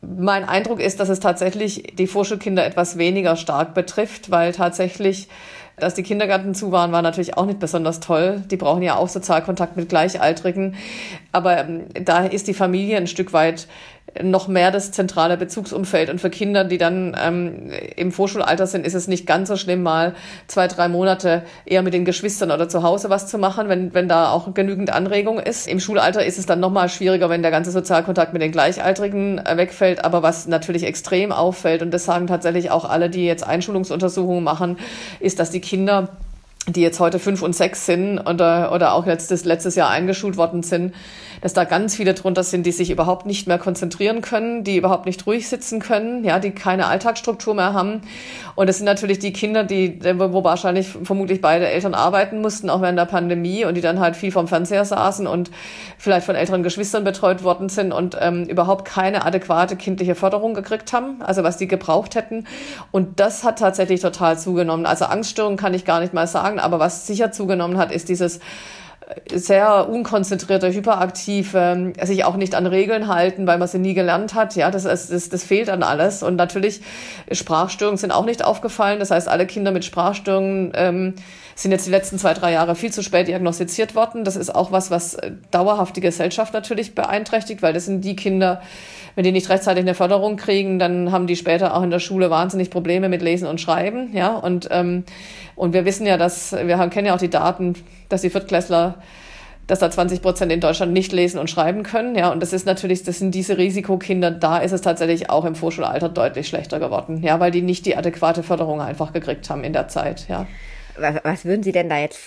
Mein 0.00 0.48
Eindruck 0.48 0.80
ist, 0.80 1.00
dass 1.00 1.08
es 1.08 1.18
tatsächlich 1.18 1.94
die 1.98 2.06
Vorschulkinder 2.06 2.64
etwas 2.64 2.98
weniger 2.98 3.36
stark 3.36 3.74
betrifft, 3.74 4.30
weil 4.30 4.52
tatsächlich 4.52 5.28
dass 5.76 5.94
die 5.94 6.02
Kindergärten 6.02 6.54
zu 6.54 6.70
waren, 6.70 6.92
war 6.92 7.02
natürlich 7.02 7.36
auch 7.36 7.46
nicht 7.46 7.58
besonders 7.58 8.00
toll. 8.00 8.42
Die 8.50 8.56
brauchen 8.56 8.82
ja 8.82 8.96
auch 8.96 9.08
Sozialkontakt 9.08 9.76
mit 9.76 9.88
Gleichaltrigen. 9.88 10.76
Aber 11.32 11.58
ähm, 11.58 11.86
da 12.04 12.26
ist 12.26 12.46
die 12.46 12.54
Familie 12.54 12.98
ein 12.98 13.06
Stück 13.06 13.32
weit 13.32 13.68
noch 14.20 14.46
mehr 14.46 14.70
das 14.70 14.92
zentrale 14.92 15.36
Bezugsumfeld. 15.36 16.10
Und 16.10 16.20
für 16.20 16.28
Kinder, 16.28 16.64
die 16.64 16.78
dann 16.78 17.16
ähm, 17.20 17.70
im 17.96 18.12
Vorschulalter 18.12 18.66
sind, 18.66 18.86
ist 18.86 18.94
es 18.94 19.08
nicht 19.08 19.26
ganz 19.26 19.48
so 19.48 19.56
schlimm, 19.56 19.82
mal 19.82 20.14
zwei, 20.48 20.68
drei 20.68 20.88
Monate 20.88 21.42
eher 21.64 21.82
mit 21.82 21.94
den 21.94 22.04
Geschwistern 22.04 22.50
oder 22.50 22.68
zu 22.68 22.82
Hause 22.82 23.08
was 23.08 23.26
zu 23.26 23.38
machen, 23.38 23.68
wenn, 23.68 23.94
wenn 23.94 24.08
da 24.08 24.30
auch 24.30 24.52
genügend 24.52 24.92
Anregung 24.92 25.38
ist. 25.38 25.66
Im 25.66 25.80
Schulalter 25.80 26.24
ist 26.24 26.38
es 26.38 26.46
dann 26.46 26.60
nochmal 26.60 26.88
schwieriger, 26.88 27.30
wenn 27.30 27.42
der 27.42 27.50
ganze 27.50 27.70
Sozialkontakt 27.70 28.32
mit 28.32 28.42
den 28.42 28.52
Gleichaltrigen 28.52 29.38
äh, 29.38 29.56
wegfällt. 29.56 30.04
Aber 30.04 30.22
was 30.22 30.46
natürlich 30.46 30.84
extrem 30.84 31.32
auffällt, 31.32 31.80
und 31.82 31.90
das 31.90 32.04
sagen 32.04 32.26
tatsächlich 32.26 32.70
auch 32.70 32.84
alle, 32.84 33.08
die 33.08 33.24
jetzt 33.24 33.46
Einschulungsuntersuchungen 33.46 34.44
machen, 34.44 34.78
ist, 35.20 35.38
dass 35.38 35.50
die 35.50 35.60
Kinder 35.60 36.08
die 36.68 36.80
jetzt 36.80 37.00
heute 37.00 37.18
fünf 37.18 37.42
und 37.42 37.56
sechs 37.56 37.86
sind 37.86 38.20
oder, 38.20 38.72
oder 38.72 38.92
auch 38.92 39.04
letztes, 39.04 39.44
letztes 39.44 39.74
Jahr 39.74 39.90
eingeschult 39.90 40.36
worden 40.36 40.62
sind, 40.62 40.94
dass 41.42 41.52
da 41.52 41.64
ganz 41.64 41.96
viele 41.96 42.14
drunter 42.14 42.44
sind, 42.44 42.64
die 42.64 42.72
sich 42.72 42.90
überhaupt 42.90 43.26
nicht 43.26 43.46
mehr 43.46 43.58
konzentrieren 43.58 44.22
können, 44.22 44.64
die 44.64 44.76
überhaupt 44.76 45.06
nicht 45.06 45.26
ruhig 45.26 45.48
sitzen 45.48 45.80
können, 45.80 46.24
ja, 46.24 46.38
die 46.38 46.52
keine 46.52 46.86
Alltagsstruktur 46.86 47.54
mehr 47.54 47.74
haben. 47.74 48.00
Und 48.54 48.68
das 48.68 48.78
sind 48.78 48.86
natürlich 48.86 49.18
die 49.18 49.32
Kinder, 49.32 49.64
die, 49.64 49.98
wo 50.02 50.44
wahrscheinlich 50.44 50.88
vermutlich 50.88 51.40
beide 51.40 51.68
Eltern 51.68 51.94
arbeiten 51.94 52.40
mussten, 52.40 52.70
auch 52.70 52.80
während 52.80 52.98
der 52.98 53.06
Pandemie, 53.06 53.64
und 53.64 53.74
die 53.74 53.80
dann 53.80 53.98
halt 53.98 54.14
viel 54.14 54.30
vom 54.30 54.46
Fernseher 54.46 54.84
saßen 54.84 55.26
und 55.26 55.50
vielleicht 55.98 56.26
von 56.26 56.36
älteren 56.36 56.62
Geschwistern 56.62 57.02
betreut 57.02 57.42
worden 57.42 57.68
sind 57.68 57.92
und 57.92 58.16
ähm, 58.20 58.44
überhaupt 58.44 58.84
keine 58.84 59.26
adäquate 59.26 59.74
kindliche 59.74 60.14
Förderung 60.14 60.54
gekriegt 60.54 60.92
haben, 60.92 61.20
also 61.22 61.42
was 61.42 61.56
die 61.56 61.66
gebraucht 61.66 62.14
hätten. 62.14 62.46
Und 62.92 63.18
das 63.18 63.42
hat 63.42 63.58
tatsächlich 63.58 64.00
total 64.00 64.38
zugenommen. 64.38 64.86
Also 64.86 65.06
Angststörungen 65.06 65.58
kann 65.58 65.74
ich 65.74 65.84
gar 65.84 65.98
nicht 65.98 66.14
mal 66.14 66.28
sagen, 66.28 66.60
aber 66.60 66.78
was 66.78 67.08
sicher 67.08 67.32
zugenommen 67.32 67.78
hat, 67.78 67.90
ist 67.90 68.08
dieses 68.08 68.38
sehr 69.32 69.88
unkonzentrierte, 69.88 70.72
hyperaktive, 70.72 71.92
sich 72.02 72.24
auch 72.24 72.36
nicht 72.36 72.54
an 72.54 72.66
Regeln 72.66 73.08
halten, 73.08 73.46
weil 73.46 73.58
man 73.58 73.68
sie 73.68 73.78
nie 73.78 73.94
gelernt 73.94 74.34
hat. 74.34 74.56
Ja, 74.56 74.70
das, 74.70 74.84
das, 74.84 75.08
das 75.08 75.44
fehlt 75.44 75.70
an 75.70 75.82
alles. 75.82 76.22
Und 76.22 76.36
natürlich, 76.36 76.80
Sprachstörungen 77.30 77.98
sind 77.98 78.10
auch 78.10 78.24
nicht 78.24 78.44
aufgefallen. 78.44 78.98
Das 78.98 79.10
heißt, 79.10 79.28
alle 79.28 79.46
Kinder 79.46 79.70
mit 79.70 79.84
Sprachstörungen 79.84 80.72
ähm, 80.74 81.14
sind 81.54 81.70
jetzt 81.72 81.86
die 81.86 81.90
letzten 81.90 82.18
zwei, 82.18 82.34
drei 82.34 82.52
Jahre 82.52 82.74
viel 82.74 82.92
zu 82.92 83.02
spät 83.02 83.28
diagnostiziert 83.28 83.94
worden. 83.94 84.24
Das 84.24 84.36
ist 84.36 84.54
auch 84.54 84.72
was, 84.72 84.90
was 84.90 85.16
dauerhaft 85.50 85.96
die 85.96 86.00
Gesellschaft 86.00 86.54
natürlich 86.54 86.94
beeinträchtigt, 86.94 87.62
weil 87.62 87.72
das 87.72 87.86
sind 87.86 88.02
die 88.04 88.16
Kinder, 88.16 88.62
wenn 89.14 89.24
die 89.24 89.32
nicht 89.32 89.48
rechtzeitig 89.48 89.82
eine 89.82 89.94
Förderung 89.94 90.36
kriegen, 90.36 90.78
dann 90.78 91.12
haben 91.12 91.26
die 91.26 91.36
später 91.36 91.76
auch 91.76 91.82
in 91.82 91.90
der 91.90 91.98
Schule 91.98 92.30
wahnsinnig 92.30 92.70
Probleme 92.70 93.08
mit 93.08 93.22
Lesen 93.22 93.46
und 93.46 93.60
Schreiben. 93.60 94.10
Ja, 94.14 94.34
und, 94.34 94.68
ähm, 94.70 95.04
und 95.56 95.72
wir 95.72 95.84
wissen 95.84 96.06
ja, 96.06 96.16
dass, 96.16 96.52
wir 96.52 96.78
haben, 96.78 96.90
kennen 96.90 97.06
ja 97.06 97.14
auch 97.14 97.18
die 97.18 97.30
Daten, 97.30 97.74
dass 98.08 98.22
die 98.22 98.30
Viertklässler 98.30 98.96
dass 99.66 99.78
da 99.78 99.90
20 99.90 100.22
Prozent 100.22 100.52
in 100.52 100.60
Deutschland 100.60 100.92
nicht 100.92 101.12
lesen 101.12 101.38
und 101.38 101.48
schreiben 101.48 101.82
können. 101.82 102.14
Ja, 102.14 102.30
und 102.32 102.42
das 102.42 102.52
ist 102.52 102.66
natürlich, 102.66 103.04
das 103.04 103.18
sind 103.18 103.34
diese 103.34 103.58
Risikokinder. 103.58 104.30
Da 104.30 104.58
ist 104.58 104.72
es 104.72 104.80
tatsächlich 104.80 105.30
auch 105.30 105.44
im 105.44 105.54
Vorschulalter 105.54 106.08
deutlich 106.08 106.48
schlechter 106.48 106.80
geworden. 106.80 107.22
Ja, 107.22 107.38
weil 107.40 107.52
die 107.52 107.62
nicht 107.62 107.86
die 107.86 107.96
adäquate 107.96 108.42
Förderung 108.42 108.80
einfach 108.80 109.12
gekriegt 109.12 109.48
haben 109.48 109.64
in 109.64 109.72
der 109.72 109.88
Zeit. 109.88 110.26
Ja. 110.28 110.46
Was, 110.98 111.14
was 111.22 111.44
würden 111.44 111.62
Sie 111.62 111.72
denn 111.72 111.88
da 111.88 111.98
jetzt 111.98 112.20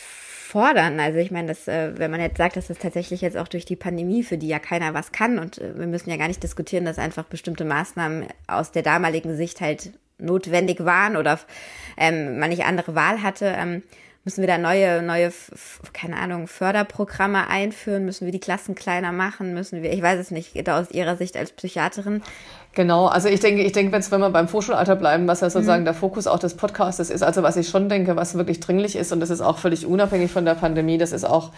fordern. 0.55 1.01
Also 1.01 1.19
ich 1.19 1.31
meine, 1.31 1.49
dass, 1.49 1.67
äh, 1.67 1.99
wenn 1.99 2.09
man 2.09 2.21
jetzt 2.21 2.37
sagt, 2.37 2.55
dass 2.55 2.67
das 2.67 2.77
tatsächlich 2.77 3.19
jetzt 3.19 3.35
auch 3.35 3.49
durch 3.49 3.65
die 3.65 3.75
Pandemie, 3.75 4.23
für 4.23 4.37
die 4.37 4.47
ja 4.47 4.57
keiner 4.57 4.93
was 4.93 5.11
kann, 5.11 5.37
und 5.37 5.57
äh, 5.57 5.77
wir 5.77 5.85
müssen 5.85 6.09
ja 6.09 6.15
gar 6.15 6.29
nicht 6.29 6.41
diskutieren, 6.41 6.85
dass 6.85 6.97
einfach 6.97 7.25
bestimmte 7.25 7.65
Maßnahmen 7.65 8.27
aus 8.47 8.71
der 8.71 8.81
damaligen 8.81 9.35
Sicht 9.35 9.59
halt 9.59 9.91
notwendig 10.17 10.85
waren 10.85 11.17
oder 11.17 11.41
ähm, 11.97 12.39
man 12.39 12.51
nicht 12.51 12.63
andere 12.63 12.95
Wahl 12.95 13.21
hatte, 13.21 13.53
ähm, 13.57 13.83
müssen 14.25 14.41
wir 14.41 14.47
da 14.47 14.57
neue, 14.57 15.03
neue, 15.03 15.31
keine 15.93 16.17
Ahnung, 16.17 16.47
Förderprogramme 16.47 17.47
einführen? 17.47 18.05
Müssen 18.05 18.25
wir 18.25 18.31
die 18.31 18.39
Klassen 18.39 18.73
kleiner 18.73 19.11
machen? 19.11 19.53
Müssen 19.53 19.83
wir, 19.83 19.93
ich 19.93 20.01
weiß 20.01 20.19
es 20.19 20.31
nicht, 20.31 20.67
aus 20.67 20.89
Ihrer 20.89 21.15
Sicht 21.15 21.37
als 21.37 21.51
Psychiaterin. 21.51 22.23
Genau, 22.73 23.05
also 23.05 23.29
ich 23.29 23.39
denke, 23.39 23.61
ich 23.61 23.71
denke, 23.71 23.93
wenn 23.93 24.19
wir 24.19 24.29
beim 24.31 24.47
Vorschulalter 24.47 24.95
bleiben, 24.95 25.27
was 25.27 25.41
ja 25.41 25.49
sozusagen 25.49 25.83
mhm. 25.83 25.85
der 25.85 25.93
Fokus 25.93 26.25
auch 26.25 26.39
des 26.39 26.55
Podcasts 26.55 26.99
ist, 26.99 27.21
also 27.21 27.43
was 27.43 27.55
ich 27.55 27.69
schon 27.69 27.87
denke, 27.87 28.15
was 28.15 28.33
wirklich 28.33 28.59
dringlich 28.59 28.95
ist, 28.95 29.13
und 29.13 29.19
das 29.19 29.29
ist 29.29 29.41
auch 29.41 29.59
völlig 29.59 29.85
unabhängig 29.85 30.31
von 30.31 30.43
der 30.43 30.55
Pandemie, 30.55 30.97
das 30.97 31.11
ist 31.11 31.23
auch 31.23 31.51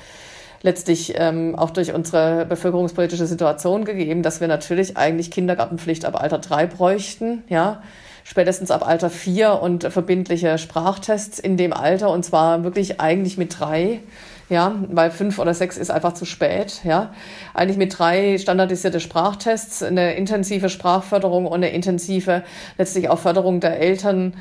letztlich 0.62 1.13
ähm, 1.15 1.56
auch 1.56 1.69
durch 1.69 1.93
unsere 1.93 2.45
bevölkerungspolitische 2.45 3.27
Situation 3.27 3.86
gegeben, 3.86 4.23
dass 4.23 4.41
wir 4.41 4.47
natürlich 4.47 4.97
eigentlich 4.97 5.32
Kindergartenpflicht 5.32 6.03
ab 6.03 6.19
Alter 6.21 6.39
drei 6.39 6.65
bräuchten, 6.65 7.43
ja 7.47 7.82
spätestens 8.29 8.71
ab 8.71 8.85
Alter 8.85 9.09
vier 9.09 9.61
und 9.61 9.85
verbindliche 9.85 10.57
Sprachtests 10.57 11.39
in 11.39 11.55
dem 11.55 11.71
Alter 11.71 12.11
und 12.11 12.25
zwar 12.25 12.65
wirklich 12.65 12.99
eigentlich 12.99 13.37
mit 13.37 13.57
drei. 13.57 14.01
Ja, 14.49 14.75
weil 14.89 15.11
fünf 15.11 15.39
oder 15.39 15.53
sechs 15.53 15.77
ist 15.77 15.91
einfach 15.91 16.13
zu 16.13 16.23
spät. 16.23 16.81
Ja, 16.85 17.13
eigentlich 17.53 17.77
mit 17.77 17.97
drei 17.97 18.37
standardisierte 18.37 19.01
Sprachtests, 19.01 19.83
eine 19.83 20.15
intensive 20.15 20.69
Sprachförderung 20.69 21.45
und 21.45 21.55
eine 21.55 21.69
intensive 21.69 22.43
letztlich 22.77 23.09
auch 23.09 23.19
Förderung 23.19 23.59
der 23.59 23.79
Eltern 23.79 24.35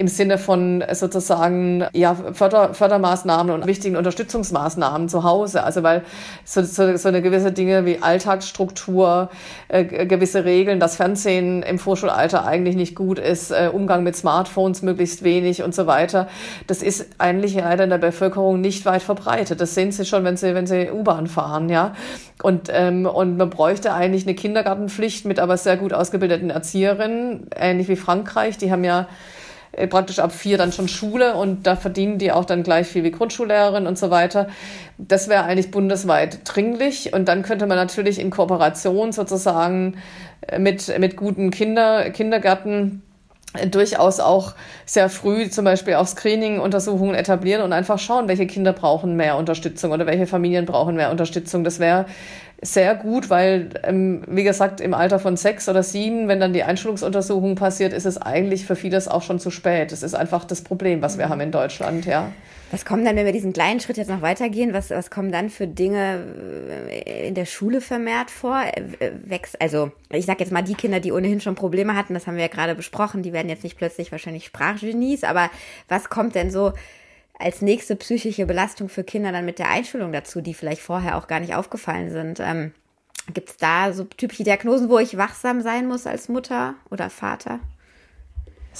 im 0.00 0.08
Sinne 0.08 0.38
von 0.38 0.82
sozusagen 0.92 1.84
ja, 1.92 2.16
Förder, 2.32 2.72
Fördermaßnahmen 2.72 3.52
und 3.52 3.66
wichtigen 3.66 3.96
Unterstützungsmaßnahmen 3.96 5.10
zu 5.10 5.24
Hause. 5.24 5.62
Also 5.62 5.82
weil 5.82 6.04
so, 6.42 6.62
so, 6.62 6.96
so 6.96 7.08
eine 7.08 7.20
gewisse 7.20 7.52
Dinge 7.52 7.84
wie 7.84 7.98
Alltagsstruktur, 8.00 9.28
äh, 9.68 9.84
gewisse 9.84 10.46
Regeln, 10.46 10.80
das 10.80 10.96
Fernsehen 10.96 11.62
im 11.62 11.78
Vorschulalter 11.78 12.46
eigentlich 12.46 12.76
nicht 12.76 12.94
gut 12.94 13.18
ist, 13.18 13.50
äh, 13.50 13.68
Umgang 13.70 14.02
mit 14.02 14.16
Smartphones 14.16 14.80
möglichst 14.80 15.22
wenig 15.22 15.62
und 15.62 15.74
so 15.74 15.86
weiter, 15.86 16.28
das 16.66 16.82
ist 16.82 17.06
eigentlich 17.18 17.56
leider 17.56 17.84
in 17.84 17.90
der 17.90 17.98
Bevölkerung 17.98 18.62
nicht 18.62 18.86
weit 18.86 19.02
verbreitet. 19.02 19.60
Das 19.60 19.74
sehen 19.74 19.92
Sie 19.92 20.06
schon, 20.06 20.24
wenn 20.24 20.38
Sie, 20.38 20.54
wenn 20.54 20.66
Sie 20.66 20.90
U-Bahn 20.90 21.26
fahren, 21.26 21.68
ja. 21.68 21.92
Und, 22.42 22.70
ähm, 22.72 23.04
und 23.04 23.36
man 23.36 23.50
bräuchte 23.50 23.92
eigentlich 23.92 24.26
eine 24.26 24.34
Kindergartenpflicht 24.34 25.26
mit 25.26 25.38
aber 25.38 25.58
sehr 25.58 25.76
gut 25.76 25.92
ausgebildeten 25.92 26.48
Erzieherinnen, 26.48 27.48
ähnlich 27.54 27.88
wie 27.88 27.96
Frankreich. 27.96 28.56
Die 28.56 28.72
haben 28.72 28.82
ja 28.82 29.06
praktisch 29.88 30.18
ab 30.18 30.32
vier 30.32 30.58
dann 30.58 30.72
schon 30.72 30.88
Schule 30.88 31.34
und 31.34 31.66
da 31.66 31.76
verdienen 31.76 32.18
die 32.18 32.32
auch 32.32 32.44
dann 32.44 32.62
gleich 32.62 32.86
viel 32.86 33.04
wie 33.04 33.10
Grundschullehrerin 33.10 33.86
und 33.86 33.98
so 33.98 34.10
weiter. 34.10 34.48
Das 34.98 35.28
wäre 35.28 35.44
eigentlich 35.44 35.70
bundesweit 35.70 36.40
dringlich 36.44 37.12
und 37.12 37.28
dann 37.28 37.42
könnte 37.42 37.66
man 37.66 37.76
natürlich 37.76 38.18
in 38.18 38.30
Kooperation 38.30 39.12
sozusagen 39.12 39.98
äh, 40.46 40.58
mit, 40.58 40.98
mit 40.98 41.16
guten 41.16 41.50
Kinder, 41.50 42.10
Kindergärten 42.10 43.02
durchaus 43.70 44.20
auch 44.20 44.54
sehr 44.86 45.08
früh 45.08 45.50
zum 45.50 45.64
Beispiel 45.64 45.94
auch 45.94 46.06
Screening-Untersuchungen 46.06 47.16
etablieren 47.16 47.62
und 47.62 47.72
einfach 47.72 47.98
schauen, 47.98 48.28
welche 48.28 48.46
Kinder 48.46 48.72
brauchen 48.72 49.16
mehr 49.16 49.36
Unterstützung 49.36 49.90
oder 49.90 50.06
welche 50.06 50.28
Familien 50.28 50.66
brauchen 50.66 50.94
mehr 50.94 51.10
Unterstützung. 51.10 51.64
Das 51.64 51.80
wäre 51.80 52.06
sehr 52.62 52.94
gut, 52.94 53.30
weil, 53.30 53.70
ähm, 53.84 54.22
wie 54.28 54.44
gesagt, 54.44 54.80
im 54.80 54.92
Alter 54.92 55.18
von 55.18 55.36
sechs 55.36 55.68
oder 55.68 55.82
sieben, 55.82 56.28
wenn 56.28 56.40
dann 56.40 56.52
die 56.52 56.62
Einschulungsuntersuchung 56.62 57.54
passiert, 57.54 57.92
ist 57.92 58.04
es 58.04 58.18
eigentlich 58.18 58.66
für 58.66 58.76
vieles 58.76 59.08
auch 59.08 59.22
schon 59.22 59.38
zu 59.38 59.50
spät. 59.50 59.92
Das 59.92 60.02
ist 60.02 60.14
einfach 60.14 60.44
das 60.44 60.62
Problem, 60.62 61.00
was 61.00 61.16
wir 61.16 61.26
mhm. 61.26 61.30
haben 61.30 61.40
in 61.40 61.52
Deutschland, 61.52 62.04
ja. 62.04 62.30
Was 62.70 62.84
kommen 62.84 63.04
dann, 63.04 63.16
wenn 63.16 63.26
wir 63.26 63.32
diesen 63.32 63.52
kleinen 63.52 63.80
Schritt 63.80 63.96
jetzt 63.96 64.10
noch 64.10 64.22
weitergehen, 64.22 64.72
was, 64.72 64.90
was 64.90 65.10
kommen 65.10 65.32
dann 65.32 65.50
für 65.50 65.66
Dinge 65.66 66.22
äh, 66.88 67.26
in 67.26 67.34
der 67.34 67.46
Schule 67.46 67.80
vermehrt 67.80 68.30
vor? 68.30 68.62
Äh, 68.62 69.10
wächst, 69.24 69.60
also 69.60 69.90
ich 70.12 70.26
sag 70.26 70.38
jetzt 70.38 70.52
mal 70.52 70.62
die 70.62 70.74
Kinder, 70.74 71.00
die 71.00 71.12
ohnehin 71.12 71.40
schon 71.40 71.56
Probleme 71.56 71.96
hatten, 71.96 72.14
das 72.14 72.26
haben 72.26 72.36
wir 72.36 72.42
ja 72.42 72.48
gerade 72.48 72.74
besprochen, 72.74 73.22
die 73.22 73.32
werden 73.32 73.48
jetzt 73.48 73.64
nicht 73.64 73.76
plötzlich 73.76 74.12
wahrscheinlich 74.12 74.44
Sprachgenies, 74.44 75.24
aber 75.24 75.50
was 75.88 76.10
kommt 76.10 76.34
denn 76.34 76.50
so 76.50 76.72
als 77.40 77.62
nächste 77.62 77.96
psychische 77.96 78.46
Belastung 78.46 78.88
für 78.88 79.04
Kinder 79.04 79.32
dann 79.32 79.44
mit 79.44 79.58
der 79.58 79.70
Einschulung 79.70 80.12
dazu, 80.12 80.40
die 80.40 80.54
vielleicht 80.54 80.82
vorher 80.82 81.16
auch 81.16 81.26
gar 81.26 81.40
nicht 81.40 81.54
aufgefallen 81.54 82.10
sind? 82.10 82.40
Ähm, 82.40 82.72
Gibt 83.32 83.50
es 83.50 83.56
da 83.56 83.92
so 83.92 84.04
typische 84.04 84.44
Diagnosen, 84.44 84.88
wo 84.88 84.98
ich 84.98 85.16
wachsam 85.16 85.60
sein 85.60 85.86
muss 85.86 86.06
als 86.06 86.28
Mutter 86.28 86.74
oder 86.90 87.10
Vater? 87.10 87.60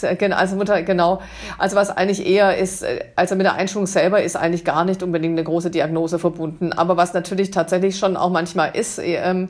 Also 0.02 0.56
Mutter, 0.56 0.82
genau. 0.82 1.20
Also 1.58 1.76
was 1.76 1.90
eigentlich 1.90 2.24
eher 2.24 2.56
ist, 2.56 2.82
äh, 2.82 3.04
also 3.16 3.34
mit 3.34 3.44
der 3.44 3.54
Einschulung 3.54 3.86
selber 3.86 4.22
ist 4.22 4.36
eigentlich 4.36 4.64
gar 4.64 4.84
nicht 4.84 5.02
unbedingt 5.02 5.32
eine 5.32 5.44
große 5.44 5.70
Diagnose 5.70 6.18
verbunden. 6.18 6.72
Aber 6.72 6.96
was 6.96 7.12
natürlich 7.12 7.50
tatsächlich 7.50 7.98
schon 7.98 8.16
auch 8.16 8.30
manchmal 8.30 8.74
ist, 8.76 9.00
ähm, 9.02 9.48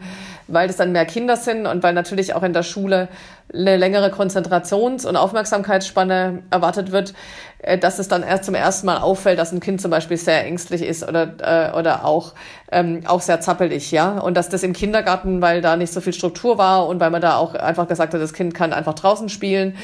weil 0.49 0.69
es 0.71 0.77
dann 0.77 0.93
mehr 0.93 1.05
Kinder 1.05 1.37
sind 1.37 1.67
und 1.67 1.83
weil 1.83 1.93
natürlich 1.93 2.35
auch 2.35 2.43
in 2.43 2.53
der 2.53 2.63
Schule 2.63 3.09
eine 3.53 3.77
längere 3.77 4.11
Konzentrations- 4.11 5.07
und 5.07 5.17
Aufmerksamkeitsspanne 5.17 6.43
erwartet 6.51 6.93
wird, 6.93 7.15
äh, 7.63 7.79
dass 7.79 7.99
es 7.99 8.09
dann 8.09 8.23
erst 8.23 8.45
zum 8.45 8.55
ersten 8.55 8.87
Mal 8.87 8.99
auffällt, 8.99 9.39
dass 9.39 9.53
ein 9.53 9.61
Kind 9.61 9.81
zum 9.81 9.91
Beispiel 9.91 10.17
sehr 10.17 10.45
ängstlich 10.47 10.83
ist 10.83 11.07
oder, 11.07 11.35
äh, 11.41 11.77
oder 11.77 12.05
auch, 12.05 12.35
ähm, 12.73 13.03
auch 13.07 13.21
sehr 13.21 13.41
zappelig, 13.41 13.91
ja. 13.91 14.19
Und 14.19 14.37
dass 14.37 14.49
das 14.49 14.63
im 14.63 14.73
Kindergarten, 14.73 15.43
weil 15.43 15.61
da 15.61 15.77
nicht 15.77 15.93
so 15.93 16.01
viel 16.01 16.13
Struktur 16.13 16.59
war 16.59 16.87
und 16.87 17.01
weil 17.01 17.11
man 17.11 17.21
da 17.21 17.37
auch 17.37 17.55
einfach 17.55 17.89
gesagt 17.89 18.15
hat, 18.15 18.21
das 18.21 18.33
Kind 18.33 18.55
kann 18.55 18.73
einfach 18.73 18.95
draußen 18.95 19.29
spielen 19.29 19.77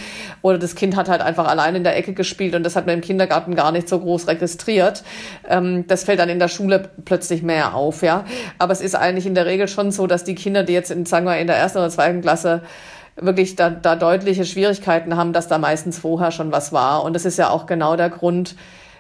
oder 0.43 0.59
das 0.59 0.75
Kind 0.75 0.97
hat 0.97 1.09
halt 1.09 1.21
einfach 1.21 1.47
allein 1.47 1.75
in 1.75 1.85
der 1.85 1.97
Ecke 1.97 2.15
gespielt 2.15 2.55
und 2.55 2.63
das 2.63 2.77
hat 2.77 2.87
man 2.87 2.95
im 2.95 3.01
Kindergarten 3.01 3.55
gar 3.55 3.73
nicht 3.73 3.89
so 3.89 3.99
groß 3.99 4.29
registriert. 4.29 5.03
Ähm, 5.49 5.87
das 5.87 6.05
fällt 6.05 6.21
dann 6.21 6.29
in 6.29 6.39
der 6.39 6.49
Schule 6.49 6.89
plötzlich 7.05 7.43
mehr 7.43 7.75
auf, 7.75 8.03
ja. 8.03 8.25
Aber 8.59 8.73
es 8.73 8.81
ist 8.81 8.95
eigentlich 8.95 9.27
in 9.27 9.35
der 9.35 9.47
Regel 9.47 9.69
schon 9.69 9.91
so, 9.91 10.07
dass 10.07 10.25
die 10.25 10.35
Kinder, 10.35 10.63
die 10.63 10.73
jetzt 10.73 10.91
in, 10.91 11.05
sagen 11.05 11.27
wir, 11.27 11.37
in 11.39 11.47
der 11.47 11.57
ersten 11.57 11.79
oder 11.79 11.91
zweiten 11.91 12.23
Klasse 12.23 12.63
wirklich 13.17 13.57
da, 13.57 13.71
da 13.71 13.97
deutliche 13.97 14.45
Schwierigkeiten 14.45 15.17
haben, 15.17 15.33
dass 15.33 15.49
da 15.49 15.59
meistens 15.59 15.99
vorher 15.99 16.31
schon 16.31 16.53
was 16.53 16.73
war. 16.73 17.03
Und 17.03 17.15
das 17.15 17.25
ist 17.25 17.39
ja 17.39 17.51
auch 17.51 17.67
genau 17.67 17.97
der 17.97 18.11
Grund, 18.11 18.57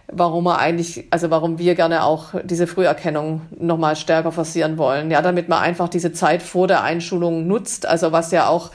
warum 0.08 0.44
wir 0.44 0.58
eigentlich, 0.58 1.06
also 1.10 1.30
warum 1.30 1.58
wir 1.58 1.74
gerne 1.74 2.04
auch 2.04 2.34
diese 2.44 2.66
Früherkennung 2.66 3.42
nochmal 3.58 3.96
stärker 3.96 4.32
forcieren 4.32 4.78
wollen. 4.78 5.10
Ja, 5.10 5.20
damit 5.22 5.48
man 5.48 5.60
einfach 5.60 5.88
diese 5.88 6.12
Zeit 6.12 6.42
vor 6.42 6.66
der 6.66 6.82
Einschulung 6.82 7.46
nutzt. 7.46 7.86
Also 7.86 8.12
was 8.12 8.30
ja 8.30 8.48
auch 8.48 8.70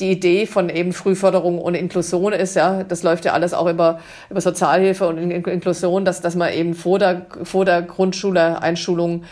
die 0.00 0.10
Idee 0.10 0.46
von 0.46 0.70
eben 0.70 0.92
Frühförderung 0.92 1.58
und 1.58 1.74
Inklusion 1.74 2.32
ist, 2.32 2.56
ja, 2.56 2.84
das 2.84 3.02
läuft 3.02 3.26
ja 3.26 3.32
alles 3.32 3.52
auch 3.52 3.68
über, 3.68 4.00
über 4.30 4.40
Sozialhilfe 4.40 5.06
und 5.06 5.18
Inklusion, 5.18 6.04
dass, 6.04 6.22
dass 6.22 6.34
man 6.34 6.52
eben 6.52 6.74
vor 6.74 6.98
der, 6.98 7.26
vor 7.42 7.64
der 7.66 7.82
Grundschule 7.82 8.62
Einschulung 8.62 9.24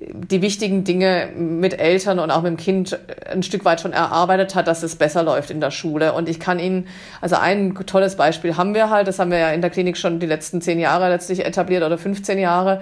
die 0.00 0.40
wichtigen 0.40 0.82
Dinge 0.84 1.28
mit 1.36 1.78
Eltern 1.78 2.18
und 2.20 2.30
auch 2.30 2.40
mit 2.40 2.50
dem 2.50 2.56
Kind 2.56 2.98
ein 3.30 3.42
Stück 3.42 3.66
weit 3.66 3.82
schon 3.82 3.92
erarbeitet 3.92 4.54
hat, 4.54 4.66
dass 4.66 4.82
es 4.82 4.96
besser 4.96 5.22
läuft 5.22 5.50
in 5.50 5.60
der 5.60 5.70
Schule. 5.70 6.14
Und 6.14 6.26
ich 6.26 6.40
kann 6.40 6.58
Ihnen, 6.58 6.88
also 7.20 7.36
ein 7.36 7.74
tolles 7.74 8.16
Beispiel 8.16 8.56
haben 8.56 8.74
wir 8.74 8.88
halt, 8.88 9.08
das 9.08 9.18
haben 9.18 9.30
wir 9.30 9.38
ja 9.38 9.50
in 9.50 9.60
der 9.60 9.68
Klinik 9.68 9.98
schon 9.98 10.18
die 10.18 10.26
letzten 10.26 10.62
zehn 10.62 10.78
Jahre 10.78 11.10
letztlich 11.10 11.44
etabliert 11.44 11.82
oder 11.82 11.98
15 11.98 12.38
Jahre 12.38 12.80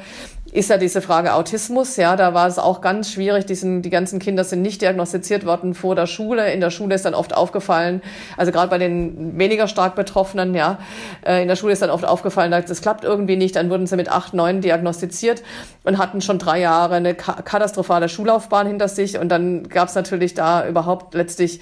ist 0.52 0.70
ja 0.70 0.78
diese 0.78 1.02
Frage 1.02 1.34
Autismus. 1.34 1.96
Ja, 1.96 2.16
da 2.16 2.32
war 2.32 2.46
es 2.46 2.58
auch 2.58 2.80
ganz 2.80 3.12
schwierig. 3.12 3.44
Diesen, 3.46 3.82
die 3.82 3.90
ganzen 3.90 4.18
Kinder 4.18 4.44
sind 4.44 4.62
nicht 4.62 4.80
diagnostiziert 4.80 5.44
worden 5.44 5.74
vor 5.74 5.94
der 5.94 6.06
Schule. 6.06 6.52
In 6.52 6.60
der 6.60 6.70
Schule 6.70 6.94
ist 6.94 7.04
dann 7.04 7.14
oft 7.14 7.36
aufgefallen, 7.36 8.02
also 8.36 8.50
gerade 8.50 8.68
bei 8.68 8.78
den 8.78 9.38
weniger 9.38 9.68
stark 9.68 9.94
Betroffenen, 9.94 10.54
ja, 10.54 10.78
äh, 11.26 11.42
in 11.42 11.48
der 11.48 11.56
Schule 11.56 11.72
ist 11.72 11.82
dann 11.82 11.90
oft 11.90 12.04
aufgefallen, 12.04 12.50
das 12.50 12.80
klappt 12.80 13.04
irgendwie 13.04 13.36
nicht. 13.36 13.56
Dann 13.56 13.68
wurden 13.68 13.86
sie 13.86 13.96
mit 13.96 14.10
acht, 14.10 14.32
neun 14.32 14.60
diagnostiziert 14.60 15.42
und 15.84 15.98
hatten 15.98 16.20
schon 16.20 16.38
drei 16.38 16.60
Jahre 16.60 16.94
eine 16.94 17.14
katastrophale 17.14 18.08
Schullaufbahn 18.08 18.66
hinter 18.66 18.88
sich. 18.88 19.18
Und 19.18 19.28
dann 19.28 19.68
gab 19.68 19.88
es 19.88 19.94
natürlich 19.94 20.34
da 20.34 20.66
überhaupt 20.66 21.14
letztlich 21.14 21.60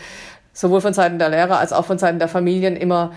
sowohl 0.52 0.80
von 0.80 0.94
Seiten 0.94 1.18
der 1.18 1.28
Lehrer 1.28 1.58
als 1.58 1.72
auch 1.72 1.84
von 1.84 1.98
Seiten 1.98 2.18
der 2.18 2.28
Familien 2.28 2.76
immer 2.76 3.12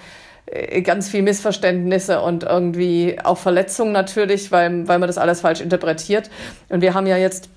ganz 0.84 1.10
viel 1.10 1.22
Missverständnisse 1.22 2.22
und 2.22 2.44
irgendwie 2.44 3.18
auch 3.24 3.38
Verletzungen 3.38 3.92
natürlich, 3.92 4.52
weil, 4.52 4.88
weil 4.88 5.00
man 5.00 5.08
das 5.08 5.18
alles 5.18 5.42
falsch 5.42 5.62
interpretiert. 5.62 6.30
Und 6.70 6.82
wir 6.82 6.94
haben 6.94 7.08
ja 7.08 7.18
jetzt 7.18 7.50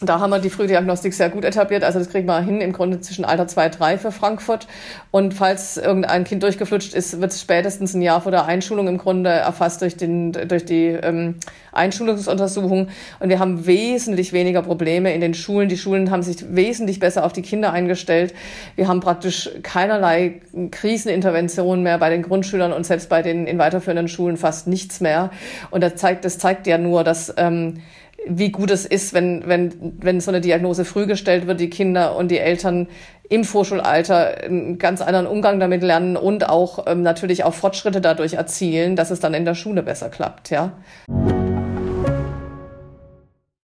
da 0.00 0.18
haben 0.18 0.30
wir 0.30 0.40
die 0.40 0.50
Frühdiagnostik 0.50 1.14
sehr 1.14 1.30
gut 1.30 1.44
etabliert. 1.44 1.84
Also 1.84 2.00
das 2.00 2.08
kriegen 2.08 2.26
wir 2.26 2.40
hin 2.40 2.60
im 2.60 2.72
Grunde 2.72 3.00
zwischen 3.00 3.24
Alter 3.24 3.46
2, 3.46 3.68
3 3.68 3.98
für 3.98 4.12
Frankfurt. 4.12 4.66
Und 5.12 5.34
falls 5.34 5.76
irgendein 5.76 6.24
Kind 6.24 6.42
durchgeflutscht 6.42 6.94
ist, 6.94 7.20
wird 7.20 7.30
es 7.30 7.40
spätestens 7.40 7.94
ein 7.94 8.02
Jahr 8.02 8.20
vor 8.20 8.32
der 8.32 8.46
Einschulung 8.46 8.88
im 8.88 8.98
Grunde 8.98 9.30
erfasst 9.30 9.82
durch, 9.82 9.96
den, 9.96 10.32
durch 10.32 10.64
die 10.64 10.86
ähm, 10.86 11.36
Einschulungsuntersuchung. 11.72 12.88
Und 13.20 13.28
wir 13.28 13.38
haben 13.38 13.66
wesentlich 13.66 14.32
weniger 14.32 14.62
Probleme 14.62 15.14
in 15.14 15.20
den 15.20 15.32
Schulen. 15.32 15.68
Die 15.68 15.78
Schulen 15.78 16.10
haben 16.10 16.22
sich 16.22 16.44
wesentlich 16.54 16.98
besser 16.98 17.24
auf 17.24 17.32
die 17.32 17.42
Kinder 17.42 17.72
eingestellt. 17.72 18.34
Wir 18.74 18.88
haben 18.88 19.00
praktisch 19.00 19.48
keinerlei 19.62 20.40
Kriseninterventionen 20.72 21.84
mehr 21.84 21.98
bei 21.98 22.10
den 22.10 22.22
Grundschülern 22.22 22.72
und 22.72 22.84
selbst 22.84 23.08
bei 23.08 23.22
den 23.22 23.46
in 23.46 23.58
weiterführenden 23.58 24.08
Schulen 24.08 24.36
fast 24.36 24.66
nichts 24.66 25.00
mehr. 25.00 25.30
Und 25.70 25.82
das 25.82 25.94
zeigt, 25.94 26.24
das 26.24 26.38
zeigt 26.38 26.66
ja 26.66 26.78
nur, 26.78 27.04
dass 27.04 27.32
ähm, 27.36 27.80
wie 28.26 28.50
gut 28.50 28.70
es 28.70 28.84
ist, 28.86 29.14
wenn, 29.14 29.46
wenn, 29.46 29.72
wenn 30.00 30.20
so 30.20 30.30
eine 30.30 30.40
Diagnose 30.40 30.84
früh 30.84 31.06
gestellt 31.06 31.46
wird, 31.46 31.60
die 31.60 31.70
Kinder 31.70 32.16
und 32.16 32.30
die 32.30 32.38
Eltern 32.38 32.88
im 33.28 33.44
Vorschulalter 33.44 34.42
einen 34.44 34.78
ganz 34.78 35.00
anderen 35.00 35.26
Umgang 35.26 35.58
damit 35.60 35.82
lernen 35.82 36.16
und 36.16 36.48
auch 36.48 36.86
ähm, 36.86 37.02
natürlich 37.02 37.44
auch 37.44 37.54
Fortschritte 37.54 38.00
dadurch 38.00 38.34
erzielen, 38.34 38.96
dass 38.96 39.10
es 39.10 39.20
dann 39.20 39.34
in 39.34 39.44
der 39.44 39.54
Schule 39.54 39.82
besser 39.82 40.10
klappt, 40.10 40.50
ja. 40.50 40.72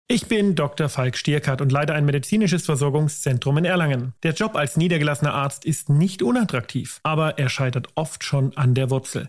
Ich 0.08 0.28
bin 0.28 0.54
Dr. 0.54 0.88
Falk 0.88 1.16
Stierkart 1.16 1.60
und 1.60 1.72
leite 1.72 1.92
ein 1.92 2.04
medizinisches 2.04 2.64
Versorgungszentrum 2.64 3.58
in 3.58 3.64
Erlangen. 3.64 4.14
Der 4.22 4.32
Job 4.32 4.54
als 4.54 4.76
niedergelassener 4.76 5.34
Arzt 5.34 5.64
ist 5.64 5.88
nicht 5.88 6.22
unattraktiv, 6.22 7.00
aber 7.02 7.38
er 7.38 7.48
scheitert 7.48 7.88
oft 7.96 8.22
schon 8.22 8.56
an 8.56 8.74
der 8.74 8.90
Wurzel. 8.90 9.28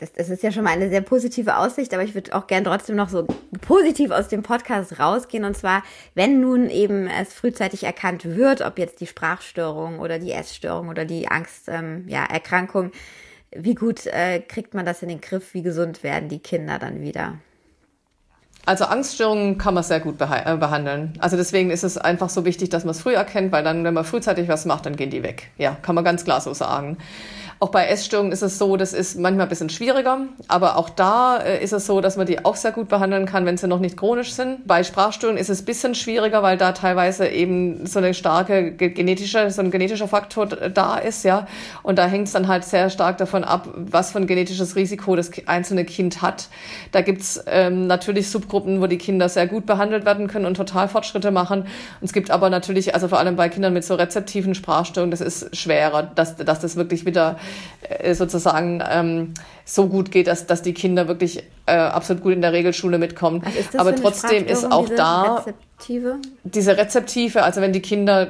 das, 0.00 0.12
das 0.12 0.30
ist 0.30 0.42
ja 0.42 0.50
schon 0.50 0.64
mal 0.64 0.70
eine 0.70 0.88
sehr 0.88 1.02
positive 1.02 1.56
Aussicht, 1.56 1.92
aber 1.92 2.02
ich 2.02 2.14
würde 2.14 2.34
auch 2.34 2.46
gern 2.46 2.64
trotzdem 2.64 2.96
noch 2.96 3.08
so 3.08 3.26
positiv 3.60 4.10
aus 4.10 4.28
dem 4.28 4.42
Podcast 4.42 4.98
rausgehen. 4.98 5.44
Und 5.44 5.56
zwar, 5.56 5.82
wenn 6.14 6.40
nun 6.40 6.70
eben 6.70 7.06
es 7.06 7.34
frühzeitig 7.34 7.84
erkannt 7.84 8.24
wird, 8.24 8.62
ob 8.62 8.78
jetzt 8.78 9.00
die 9.00 9.06
Sprachstörung 9.06 9.98
oder 9.98 10.18
die 10.18 10.32
Essstörung 10.32 10.88
oder 10.88 11.04
die 11.04 11.28
Angst, 11.28 11.68
ähm, 11.68 12.04
ja, 12.08 12.26
wie 13.52 13.74
gut 13.74 14.06
äh, 14.06 14.40
kriegt 14.40 14.74
man 14.74 14.86
das 14.86 15.02
in 15.02 15.08
den 15.08 15.20
Griff? 15.20 15.54
Wie 15.54 15.62
gesund 15.62 16.02
werden 16.02 16.28
die 16.28 16.38
Kinder 16.38 16.78
dann 16.78 17.00
wieder? 17.00 17.38
Also 18.66 18.84
Angststörungen 18.84 19.58
kann 19.58 19.74
man 19.74 19.82
sehr 19.82 20.00
gut 20.00 20.20
äh, 20.20 20.56
behandeln. 20.56 21.14
Also 21.18 21.36
deswegen 21.36 21.70
ist 21.70 21.82
es 21.82 21.98
einfach 21.98 22.28
so 22.28 22.44
wichtig, 22.44 22.68
dass 22.68 22.84
man 22.84 22.92
es 22.92 23.00
früh 23.00 23.14
erkennt, 23.14 23.52
weil 23.52 23.64
dann, 23.64 23.84
wenn 23.84 23.94
man 23.94 24.04
frühzeitig 24.04 24.48
was 24.48 24.66
macht, 24.66 24.86
dann 24.86 24.96
gehen 24.96 25.10
die 25.10 25.22
weg. 25.22 25.50
Ja, 25.58 25.76
kann 25.82 25.94
man 25.94 26.04
ganz 26.04 26.24
klar 26.24 26.40
so 26.40 26.52
sagen. 26.54 26.98
Auch 27.62 27.68
bei 27.68 27.88
Essstörungen 27.88 28.32
ist 28.32 28.40
es 28.40 28.56
so, 28.56 28.78
das 28.78 28.94
ist 28.94 29.18
manchmal 29.18 29.44
ein 29.44 29.50
bisschen 29.50 29.68
schwieriger, 29.68 30.20
aber 30.48 30.78
auch 30.78 30.88
da 30.88 31.36
äh, 31.36 31.62
ist 31.62 31.74
es 31.74 31.84
so, 31.84 32.00
dass 32.00 32.16
man 32.16 32.26
die 32.26 32.42
auch 32.42 32.56
sehr 32.56 32.72
gut 32.72 32.88
behandeln 32.88 33.26
kann, 33.26 33.44
wenn 33.44 33.58
sie 33.58 33.68
noch 33.68 33.80
nicht 33.80 33.98
chronisch 33.98 34.32
sind. 34.32 34.66
Bei 34.66 34.82
Sprachstörungen 34.82 35.38
ist 35.38 35.50
es 35.50 35.60
ein 35.60 35.64
bisschen 35.66 35.94
schwieriger, 35.94 36.42
weil 36.42 36.56
da 36.56 36.72
teilweise 36.72 37.28
eben 37.28 37.84
so 37.84 37.98
eine 37.98 38.14
starke 38.14 38.72
genetische, 38.72 39.50
so 39.50 39.60
ein 39.60 39.70
genetischer 39.70 40.08
Faktor 40.08 40.46
da 40.46 40.96
ist, 40.96 41.22
ja. 41.22 41.46
Und 41.82 41.98
da 41.98 42.06
hängt 42.06 42.28
es 42.28 42.32
dann 42.32 42.48
halt 42.48 42.64
sehr 42.64 42.88
stark 42.88 43.18
davon 43.18 43.44
ab, 43.44 43.68
was 43.74 44.12
für 44.12 44.20
ein 44.20 44.26
genetisches 44.26 44.74
Risiko 44.74 45.14
das 45.14 45.30
einzelne 45.44 45.84
Kind 45.84 46.22
hat. 46.22 46.48
Da 46.92 47.02
gibt's 47.02 47.44
ähm, 47.46 47.86
natürlich 47.86 48.30
Subgruppen, 48.30 48.80
wo 48.80 48.86
die 48.86 48.96
Kinder 48.96 49.28
sehr 49.28 49.46
gut 49.46 49.66
behandelt 49.66 50.06
werden 50.06 50.28
können 50.28 50.46
und 50.46 50.56
total 50.56 50.88
Fortschritte 50.88 51.30
machen. 51.30 51.60
Und 51.60 52.04
es 52.04 52.14
gibt 52.14 52.30
aber 52.30 52.48
natürlich, 52.48 52.94
also 52.94 53.06
vor 53.08 53.18
allem 53.18 53.36
bei 53.36 53.50
Kindern 53.50 53.74
mit 53.74 53.84
so 53.84 53.96
rezeptiven 53.96 54.54
Sprachstörungen, 54.54 55.10
das 55.10 55.20
ist 55.20 55.54
schwerer, 55.54 56.04
dass, 56.04 56.36
dass 56.36 56.60
das 56.60 56.76
wirklich 56.76 57.04
wieder 57.04 57.36
äh, 57.88 58.14
sozusagen 58.14 58.82
ähm, 58.88 59.34
so 59.64 59.88
gut 59.88 60.10
geht, 60.10 60.26
dass, 60.26 60.46
dass 60.46 60.62
die 60.62 60.74
Kinder 60.74 61.08
wirklich 61.08 61.42
äh, 61.66 61.72
absolut 61.72 62.22
gut 62.22 62.32
in 62.32 62.42
der 62.42 62.52
Regelschule 62.52 62.98
mitkommen. 62.98 63.42
Aber 63.76 63.94
trotzdem 63.94 64.46
ist 64.46 64.70
auch 64.70 64.88
da 64.88 65.36
Rezeptive? 65.36 66.16
diese 66.44 66.76
Rezeptive, 66.76 67.42
also 67.42 67.60
wenn 67.60 67.72
die 67.72 67.80
Kinder 67.80 68.28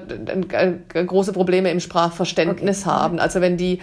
äh, 0.51 1.05
große 1.05 1.33
Probleme 1.33 1.71
im 1.71 1.81
Sprachverständnis 1.81 2.83
okay. 2.83 2.91
haben, 2.91 3.19
also 3.19 3.41
wenn 3.41 3.57
die 3.57 3.81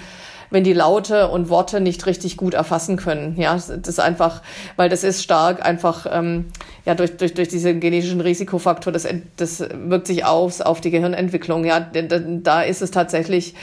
wenn 0.49 0.63
die 0.63 0.73
Laute 0.73 1.27
und 1.29 1.49
Worte 1.49 1.81
nicht 1.81 2.05
richtig 2.05 2.37
gut 2.37 2.53
erfassen 2.53 2.97
können. 2.97 3.35
Ja, 3.37 3.53
das 3.53 3.69
ist 3.69 3.99
einfach, 3.99 4.41
weil 4.75 4.89
das 4.89 5.03
ist 5.03 5.23
stark 5.23 5.65
einfach 5.65 6.05
ähm, 6.09 6.45
ja 6.85 6.95
durch, 6.95 7.17
durch, 7.17 7.33
durch 7.33 7.49
diesen 7.49 7.79
genetischen 7.79 8.21
Risikofaktor, 8.21 8.93
das, 8.93 9.07
das 9.35 9.59
wirkt 9.59 10.07
sich 10.07 10.25
aus 10.25 10.61
auf 10.61 10.81
die 10.81 10.91
Gehirnentwicklung. 10.91 11.65
Ja, 11.65 11.79
da 11.81 12.61
ist 12.61 12.81
es 12.81 12.91
tatsächlich 12.91 13.55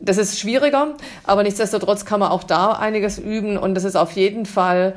das 0.00 0.18
ist 0.18 0.38
schwieriger, 0.38 0.94
aber 1.24 1.42
nichtsdestotrotz 1.42 2.04
kann 2.04 2.20
man 2.20 2.30
auch 2.30 2.44
da 2.44 2.72
einiges 2.72 3.18
üben 3.18 3.56
und 3.56 3.74
das 3.74 3.84
ist 3.84 3.96
auf 3.96 4.12
jeden 4.12 4.46
Fall 4.46 4.94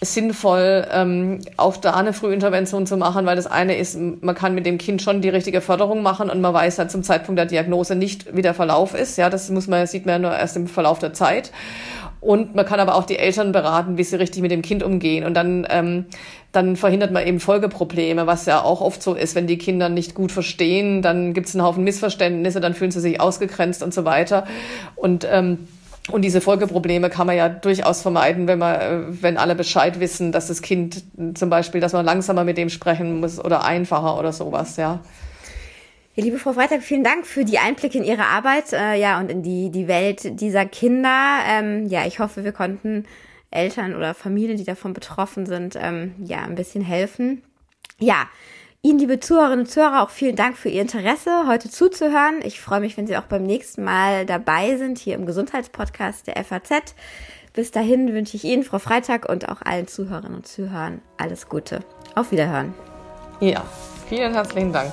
sinnvoll, 0.00 0.86
ähm, 0.92 1.40
auch 1.56 1.76
da 1.76 1.94
eine 1.94 2.12
Frühintervention 2.12 2.86
zu 2.86 2.96
machen, 2.96 3.26
weil 3.26 3.34
das 3.34 3.48
eine 3.48 3.76
ist, 3.76 3.98
man 3.98 4.34
kann 4.34 4.54
mit 4.54 4.64
dem 4.64 4.78
Kind 4.78 5.02
schon 5.02 5.22
die 5.22 5.28
richtige 5.28 5.60
Förderung 5.60 6.02
machen 6.02 6.30
und 6.30 6.40
man 6.40 6.54
weiß 6.54 6.78
halt 6.78 6.92
zum 6.92 7.02
Zeitpunkt 7.02 7.38
der 7.38 7.46
Diagnose 7.46 7.96
nicht, 7.96 8.36
wie 8.36 8.42
der 8.42 8.54
Verlauf 8.54 8.94
ist. 8.94 9.18
Ja, 9.18 9.28
das 9.28 9.50
muss 9.50 9.66
man, 9.66 9.84
sieht 9.88 10.06
man 10.06 10.14
ja 10.22 10.28
nur 10.30 10.38
erst 10.38 10.56
im 10.56 10.68
Verlauf 10.68 11.00
der 11.00 11.14
Zeit. 11.14 11.50
Und 12.20 12.54
man 12.54 12.66
kann 12.66 12.80
aber 12.80 12.96
auch 12.96 13.04
die 13.04 13.18
Eltern 13.18 13.52
beraten, 13.52 13.96
wie 13.96 14.04
sie 14.04 14.16
richtig 14.16 14.42
mit 14.42 14.50
dem 14.50 14.62
Kind 14.62 14.82
umgehen. 14.82 15.24
Und 15.24 15.34
dann, 15.34 15.66
ähm, 15.70 16.06
dann 16.52 16.76
verhindert 16.76 17.12
man 17.12 17.26
eben 17.26 17.40
Folgeprobleme, 17.40 18.26
was 18.26 18.46
ja 18.46 18.62
auch 18.62 18.80
oft 18.80 19.02
so 19.02 19.14
ist, 19.14 19.34
wenn 19.34 19.46
die 19.46 19.58
Kinder 19.58 19.88
nicht 19.88 20.14
gut 20.14 20.32
verstehen, 20.32 21.02
dann 21.02 21.32
gibt 21.32 21.48
es 21.48 21.54
einen 21.54 21.64
Haufen 21.64 21.84
Missverständnisse, 21.84 22.60
dann 22.60 22.74
fühlen 22.74 22.90
sie 22.90 23.00
sich 23.00 23.20
ausgegrenzt 23.20 23.82
und 23.82 23.94
so 23.94 24.04
weiter. 24.04 24.46
Und 24.96 25.26
ähm, 25.30 25.68
und 26.10 26.22
diese 26.22 26.40
Folgeprobleme 26.40 27.10
kann 27.10 27.26
man 27.26 27.36
ja 27.36 27.48
durchaus 27.48 28.00
vermeiden, 28.00 28.46
wenn 28.46 28.58
man, 28.58 28.80
äh, 28.80 29.00
wenn 29.22 29.36
alle 29.36 29.54
Bescheid 29.54 30.00
wissen, 30.00 30.32
dass 30.32 30.48
das 30.48 30.62
Kind 30.62 31.04
zum 31.34 31.50
Beispiel, 31.50 31.80
dass 31.80 31.92
man 31.92 32.04
langsamer 32.04 32.44
mit 32.44 32.56
dem 32.56 32.70
sprechen 32.70 33.20
muss 33.20 33.38
oder 33.38 33.64
einfacher 33.64 34.18
oder 34.18 34.32
sowas, 34.32 34.76
ja. 34.76 35.00
Ja, 36.18 36.24
liebe 36.24 36.40
Frau 36.40 36.52
Freitag, 36.52 36.82
vielen 36.82 37.04
Dank 37.04 37.28
für 37.28 37.44
die 37.44 37.60
Einblicke 37.60 37.96
in 37.96 38.02
Ihre 38.02 38.24
Arbeit, 38.24 38.72
äh, 38.72 38.96
ja, 38.96 39.20
und 39.20 39.30
in 39.30 39.44
die, 39.44 39.70
die 39.70 39.86
Welt 39.86 40.40
dieser 40.40 40.66
Kinder. 40.66 41.38
Ähm, 41.46 41.86
ja, 41.86 42.06
ich 42.06 42.18
hoffe, 42.18 42.42
wir 42.42 42.50
konnten 42.50 43.04
Eltern 43.52 43.94
oder 43.94 44.14
Familien, 44.14 44.56
die 44.56 44.64
davon 44.64 44.94
betroffen 44.94 45.46
sind, 45.46 45.78
ähm, 45.80 46.16
ja, 46.18 46.38
ein 46.38 46.56
bisschen 46.56 46.82
helfen. 46.82 47.44
Ja, 48.00 48.26
Ihnen, 48.82 48.98
liebe 48.98 49.20
Zuhörerinnen 49.20 49.60
und 49.60 49.70
Zuhörer, 49.70 50.02
auch 50.02 50.10
vielen 50.10 50.34
Dank 50.34 50.56
für 50.56 50.68
Ihr 50.68 50.82
Interesse, 50.82 51.46
heute 51.46 51.70
zuzuhören. 51.70 52.40
Ich 52.42 52.60
freue 52.60 52.80
mich, 52.80 52.96
wenn 52.96 53.06
Sie 53.06 53.16
auch 53.16 53.22
beim 53.22 53.44
nächsten 53.44 53.84
Mal 53.84 54.26
dabei 54.26 54.76
sind, 54.76 54.98
hier 54.98 55.14
im 55.14 55.24
Gesundheitspodcast 55.24 56.26
der 56.26 56.42
FAZ. 56.42 56.96
Bis 57.52 57.70
dahin 57.70 58.12
wünsche 58.12 58.36
ich 58.36 58.42
Ihnen, 58.42 58.64
Frau 58.64 58.80
Freitag, 58.80 59.28
und 59.28 59.48
auch 59.48 59.62
allen 59.62 59.86
Zuhörerinnen 59.86 60.38
und 60.38 60.48
Zuhörern 60.48 61.00
alles 61.16 61.48
Gute. 61.48 61.84
Auf 62.16 62.32
Wiederhören. 62.32 62.74
Ja, 63.38 63.62
vielen 64.08 64.34
herzlichen 64.34 64.72
Dank. 64.72 64.92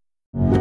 you 0.33 0.60